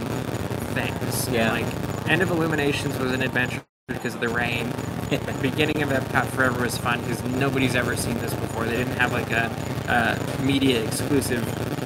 things. 0.76 1.28
Yeah. 1.30 1.50
Like 1.52 2.08
End 2.10 2.20
of 2.20 2.30
Illuminations 2.30 2.98
was 2.98 3.12
an 3.12 3.22
adventure 3.22 3.62
because 3.88 4.14
of 4.14 4.20
the 4.20 4.28
rain. 4.28 4.70
Beginning 5.40 5.82
of 5.82 5.88
Epcot 5.88 6.26
Forever 6.28 6.60
was 6.62 6.76
fun 6.76 7.00
because 7.00 7.22
nobody's 7.24 7.74
ever 7.74 7.96
seen 7.96 8.18
this 8.18 8.34
before. 8.34 8.64
They 8.66 8.76
didn't 8.76 8.98
have 8.98 9.12
like 9.12 9.30
a, 9.30 9.50
a 9.88 10.42
media 10.42 10.84
exclusive 10.84 11.42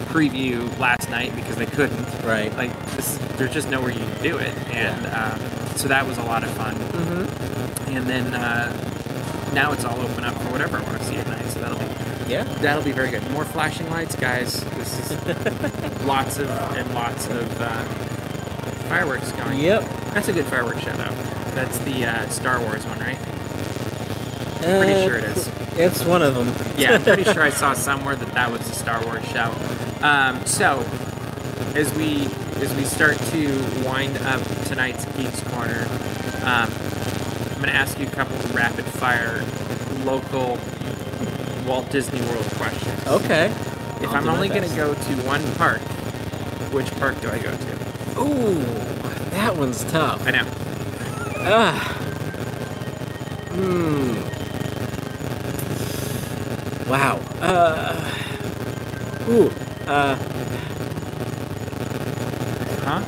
preview 0.09 0.77
last 0.79 1.09
night 1.11 1.35
because 1.37 1.57
they 1.57 1.67
couldn't. 1.67 2.07
Right. 2.25 2.55
Like 2.57 2.71
this, 2.97 3.19
there's 3.37 3.53
just 3.53 3.69
nowhere 3.71 3.91
you 3.91 3.99
can 4.01 4.23
do 4.23 4.39
it, 4.39 4.57
and 4.73 5.07
um, 5.07 5.39
so 5.77 5.89
that 5.89 6.07
was 6.07 6.19
a 6.19 6.23
lot 6.25 6.43
of 6.45 6.51
fun. 6.51 6.75
Mm-hmm. 6.77 7.97
And 7.97 8.07
then 8.07 8.35
uh, 8.35 9.53
now 9.55 9.73
it's 9.73 9.85
all 9.85 9.99
open 10.01 10.25
up 10.25 10.35
for 10.35 10.51
whatever 10.53 10.79
I 10.79 10.83
want 10.83 10.99
to 10.99 11.05
see 11.05 11.17
at 11.17 11.27
night. 11.27 11.45
So 11.47 11.61
that'll 11.61 11.79
be 11.79 12.31
Yeah. 12.33 12.45
That'll 12.45 12.83
be 12.85 12.93
very 12.93 13.11
good. 13.11 13.29
More 13.31 13.45
flashing 13.45 13.89
lights, 13.91 14.15
guys. 14.17 14.63
This 14.77 15.11
is 15.11 16.03
lots 16.05 16.39
of 16.39 16.51
and 16.51 16.95
lots 16.95 17.27
of 17.29 17.61
uh, 17.61 17.85
fireworks 18.89 19.33
going. 19.33 19.59
Yep. 19.61 19.83
That's 20.15 20.29
a 20.29 20.33
good 20.33 20.47
fireworks 20.47 20.81
show, 20.81 20.93
though. 20.93 21.15
That's 21.55 21.79
the 21.81 22.05
uh, 22.05 22.29
Star 22.29 22.61
Wars 22.61 22.85
one, 22.87 22.99
right? 23.01 23.19
Pretty 24.61 24.93
Uh, 24.93 25.07
sure 25.07 25.17
it 25.19 25.25
is. 25.25 25.49
It's 25.79 26.05
one 26.05 26.23
of 26.23 26.35
them. 26.35 26.53
Yeah, 26.77 26.95
I'm 26.95 27.03
pretty 27.03 27.25
sure 27.33 27.43
I 27.43 27.51
saw 27.51 27.73
somewhere 27.73 28.17
that 28.17 28.33
that 28.35 28.51
was 28.51 28.61
the 28.67 28.75
Star 28.75 29.03
Wars 29.05 29.25
show. 29.27 29.53
Um, 30.03 30.45
so, 30.47 30.81
as 31.75 31.93
we 31.95 32.27
as 32.63 32.75
we 32.77 32.85
start 32.85 33.17
to 33.17 33.49
wind 33.85 34.17
up 34.19 34.41
tonight's 34.67 35.05
Geeks 35.17 35.43
Corner, 35.45 35.87
um, 36.43 36.71
I'm 37.51 37.57
going 37.57 37.69
to 37.69 37.75
ask 37.75 37.99
you 37.99 38.07
a 38.07 38.11
couple 38.11 38.37
of 38.37 38.55
rapid 38.55 38.85
fire 38.85 39.45
local 40.05 40.59
Walt 41.67 41.91
Disney 41.91 42.21
World 42.23 42.47
questions. 42.57 43.07
Okay. 43.07 43.47
If 44.01 44.11
I'll 44.11 44.17
I'm 44.17 44.29
only 44.29 44.49
going 44.49 44.69
to 44.69 44.77
go 44.77 44.95
to 44.95 45.13
one 45.27 45.43
park, 45.55 45.81
which 46.73 46.91
park 46.99 47.21
do 47.21 47.31
I 47.31 47.39
go 47.39 47.51
to? 47.51 48.21
Ooh, 48.21 48.63
that 49.31 49.57
one's 49.57 49.83
tough. 49.85 50.25
I 50.27 50.31
know. 50.31 50.47
Ah. 51.39 51.95
Hmm. 53.51 54.15
Wow. 56.89 57.21
Uh. 57.41 58.05
Ooh. 59.29 59.51
Uh. 59.89 60.17
Huh? 62.85 63.03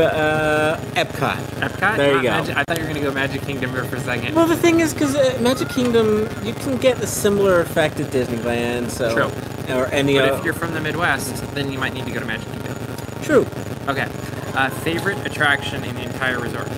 Uh. 0.00 0.80
Epcot. 0.94 1.36
Epcot? 1.60 1.96
There 1.98 2.16
you 2.16 2.22
go. 2.22 2.30
Magic- 2.30 2.56
I 2.56 2.64
thought 2.64 2.78
you 2.78 2.84
were 2.84 2.90
going 2.90 3.02
to 3.02 3.08
go 3.08 3.12
Magic 3.14 3.42
Kingdom 3.42 3.70
here 3.72 3.84
for 3.84 3.96
a 3.96 4.00
second. 4.00 4.34
Well, 4.34 4.46
the 4.46 4.56
thing 4.56 4.80
is, 4.80 4.94
because 4.94 5.14
uh, 5.14 5.38
Magic 5.42 5.68
Kingdom, 5.68 6.28
you 6.42 6.54
can 6.54 6.78
get 6.78 6.98
a 7.02 7.06
similar 7.06 7.60
effect 7.60 8.00
at 8.00 8.10
Disneyland, 8.10 8.90
so 8.90 9.14
True. 9.14 9.74
or 9.76 9.86
any 9.88 10.14
but 10.14 10.24
other. 10.30 10.38
if 10.38 10.44
you're 10.44 10.54
from 10.54 10.72
the 10.72 10.80
Midwest, 10.80 11.44
then 11.54 11.70
you 11.70 11.78
might 11.78 11.92
need 11.92 12.06
to 12.06 12.10
go 12.10 12.20
to 12.20 12.26
Magic 12.26 12.48
Kingdom. 12.50 12.76
True. 13.22 13.46
Okay. 13.88 14.08
Uh, 14.54 14.70
favorite 14.70 15.18
attraction 15.26 15.84
in 15.84 15.94
the 15.94 16.02
entire 16.02 16.40
resort? 16.40 16.68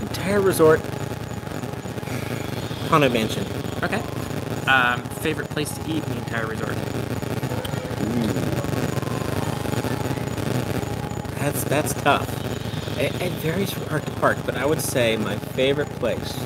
Entire 0.00 0.40
resort. 0.40 0.80
Haunted 2.88 3.12
Mansion. 3.12 3.46
Okay. 3.84 4.02
Um, 4.68 5.02
favorite 5.20 5.48
place 5.50 5.70
to 5.70 5.80
eat 5.82 6.02
in 6.04 6.10
the 6.10 6.18
entire 6.18 6.46
resort? 6.46 6.74
That's 11.48 11.64
that's 11.64 11.94
tough. 12.02 12.98
It, 12.98 13.22
it 13.22 13.32
varies 13.40 13.72
from 13.72 13.84
park 13.84 14.04
to 14.04 14.10
park, 14.12 14.36
but 14.44 14.56
I 14.56 14.66
would 14.66 14.82
say 14.82 15.16
my 15.16 15.34
favorite 15.38 15.88
place. 15.88 16.36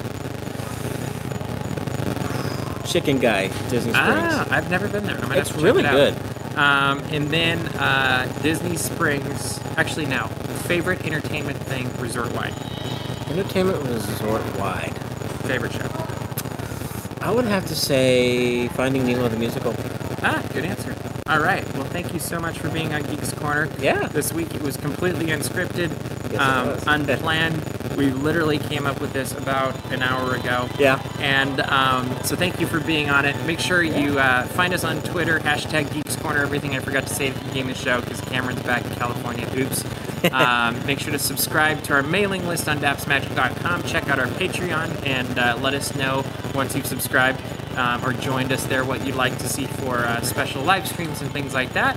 chicken 2.86 3.18
guy, 3.18 3.48
Disney 3.68 3.92
Springs. 3.94 3.94
Ah, 3.94 4.46
I've 4.50 4.70
never 4.70 4.86
been 4.86 5.04
there. 5.04 5.16
I'm 5.16 5.22
gonna 5.22 5.38
it's 5.38 5.48
have 5.48 5.56
to 5.58 5.64
check 5.64 5.74
really 5.74 5.84
it 5.84 5.90
good. 5.90 6.56
Um, 6.56 7.00
and 7.10 7.28
then 7.30 7.58
uh, 7.78 8.32
Disney 8.42 8.76
Springs. 8.76 9.58
Actually, 9.76 10.06
now 10.06 10.28
favorite 10.68 11.04
entertainment 11.04 11.58
thing 11.58 11.92
resort 11.96 12.32
wide. 12.32 12.54
Entertainment 13.28 13.82
resort 13.82 14.44
wide. 14.56 14.96
Favorite 15.48 15.72
show. 15.72 15.88
I 17.26 17.32
would 17.32 17.46
have 17.46 17.66
to 17.66 17.74
say 17.74 18.68
Finding 18.68 19.04
Nemo 19.04 19.26
the 19.26 19.36
musical. 19.36 19.74
Ah, 20.22 20.44
good 20.52 20.64
answer. 20.64 20.94
All 21.28 21.38
right. 21.38 21.64
Well, 21.74 21.84
thank 21.84 22.12
you 22.12 22.18
so 22.18 22.40
much 22.40 22.58
for 22.58 22.68
being 22.68 22.92
on 22.92 23.04
Geeks 23.04 23.32
Corner. 23.32 23.68
Yeah. 23.78 24.08
This 24.08 24.32
week 24.32 24.54
it 24.56 24.62
was 24.62 24.76
completely 24.76 25.26
unscripted, 25.26 25.92
it 26.32 26.36
um, 26.36 26.76
unplanned. 26.86 27.62
We 27.96 28.10
literally 28.10 28.58
came 28.58 28.86
up 28.86 29.00
with 29.00 29.12
this 29.12 29.32
about 29.32 29.74
an 29.92 30.02
hour 30.02 30.34
ago. 30.34 30.68
Yeah. 30.80 31.00
And 31.20 31.60
um, 31.60 32.08
so 32.24 32.34
thank 32.34 32.60
you 32.60 32.66
for 32.66 32.80
being 32.80 33.08
on 33.08 33.24
it. 33.24 33.36
Make 33.46 33.60
sure 33.60 33.84
you 33.84 34.18
uh, 34.18 34.46
find 34.48 34.74
us 34.74 34.82
on 34.82 35.00
Twitter, 35.02 35.38
hashtag 35.38 35.92
Geeks 35.92 36.16
Corner, 36.16 36.42
everything 36.42 36.74
I 36.74 36.80
forgot 36.80 37.06
to 37.06 37.14
say 37.14 37.28
at 37.28 37.34
the 37.34 37.44
beginning 37.44 37.70
of 37.70 37.76
the 37.76 37.82
show 37.82 38.00
because 38.00 38.20
Cameron's 38.22 38.62
back 38.62 38.84
in 38.84 38.92
California. 38.96 39.48
Oops. 39.56 39.84
um, 40.32 40.84
make 40.86 40.98
sure 40.98 41.12
to 41.12 41.18
subscribe 41.18 41.82
to 41.84 41.92
our 41.92 42.02
mailing 42.02 42.46
list 42.48 42.68
on 42.68 42.78
dapsmagic.com. 42.78 43.84
Check 43.84 44.08
out 44.08 44.18
our 44.18 44.26
Patreon 44.26 45.06
and 45.06 45.38
uh, 45.38 45.56
let 45.60 45.74
us 45.74 45.94
know 45.94 46.24
once 46.54 46.74
you've 46.74 46.86
subscribed 46.86 47.40
um, 47.76 48.04
or 48.04 48.12
joined 48.12 48.52
us 48.52 48.64
there 48.64 48.84
what 48.84 49.06
you'd 49.06 49.14
like 49.14 49.36
to 49.38 49.48
see 49.48 49.66
for 49.66 49.98
uh, 49.98 50.20
special 50.22 50.62
live 50.62 50.86
streams 50.86 51.20
and 51.20 51.30
things 51.32 51.54
like 51.54 51.72
that. 51.72 51.96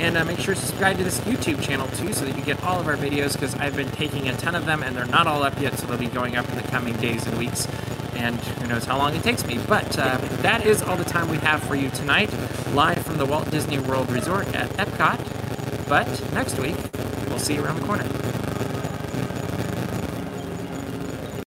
And 0.00 0.16
uh, 0.16 0.24
make 0.24 0.38
sure 0.38 0.54
to 0.54 0.60
subscribe 0.60 0.96
to 0.96 1.04
this 1.04 1.20
YouTube 1.20 1.62
channel 1.62 1.86
too 1.88 2.12
so 2.12 2.24
that 2.24 2.36
you 2.36 2.42
get 2.42 2.62
all 2.64 2.80
of 2.80 2.86
our 2.86 2.96
videos 2.96 3.34
because 3.34 3.54
I've 3.56 3.76
been 3.76 3.90
taking 3.90 4.28
a 4.28 4.36
ton 4.36 4.54
of 4.54 4.64
them 4.64 4.82
and 4.82 4.96
they're 4.96 5.04
not 5.06 5.26
all 5.26 5.42
up 5.42 5.60
yet, 5.60 5.78
so 5.78 5.86
they'll 5.86 5.98
be 5.98 6.06
going 6.06 6.36
up 6.36 6.48
in 6.48 6.56
the 6.56 6.62
coming 6.62 6.96
days 6.96 7.26
and 7.26 7.36
weeks. 7.36 7.68
And 8.14 8.36
who 8.36 8.66
knows 8.66 8.84
how 8.84 8.98
long 8.98 9.14
it 9.14 9.22
takes 9.22 9.46
me. 9.46 9.58
But 9.68 9.98
uh, 9.98 10.16
that 10.42 10.64
is 10.64 10.82
all 10.82 10.96
the 10.96 11.04
time 11.04 11.28
we 11.28 11.38
have 11.38 11.62
for 11.62 11.74
you 11.74 11.90
tonight, 11.90 12.32
live 12.72 13.04
from 13.04 13.18
the 13.18 13.26
Walt 13.26 13.50
Disney 13.50 13.78
World 13.78 14.10
Resort 14.10 14.46
at 14.54 14.70
Epcot. 14.70 15.88
But 15.88 16.06
next 16.32 16.58
week, 16.58 16.76
we'll 17.28 17.38
see 17.38 17.54
you 17.54 17.64
around 17.64 17.80
the 17.80 17.86
corner. 17.86 18.39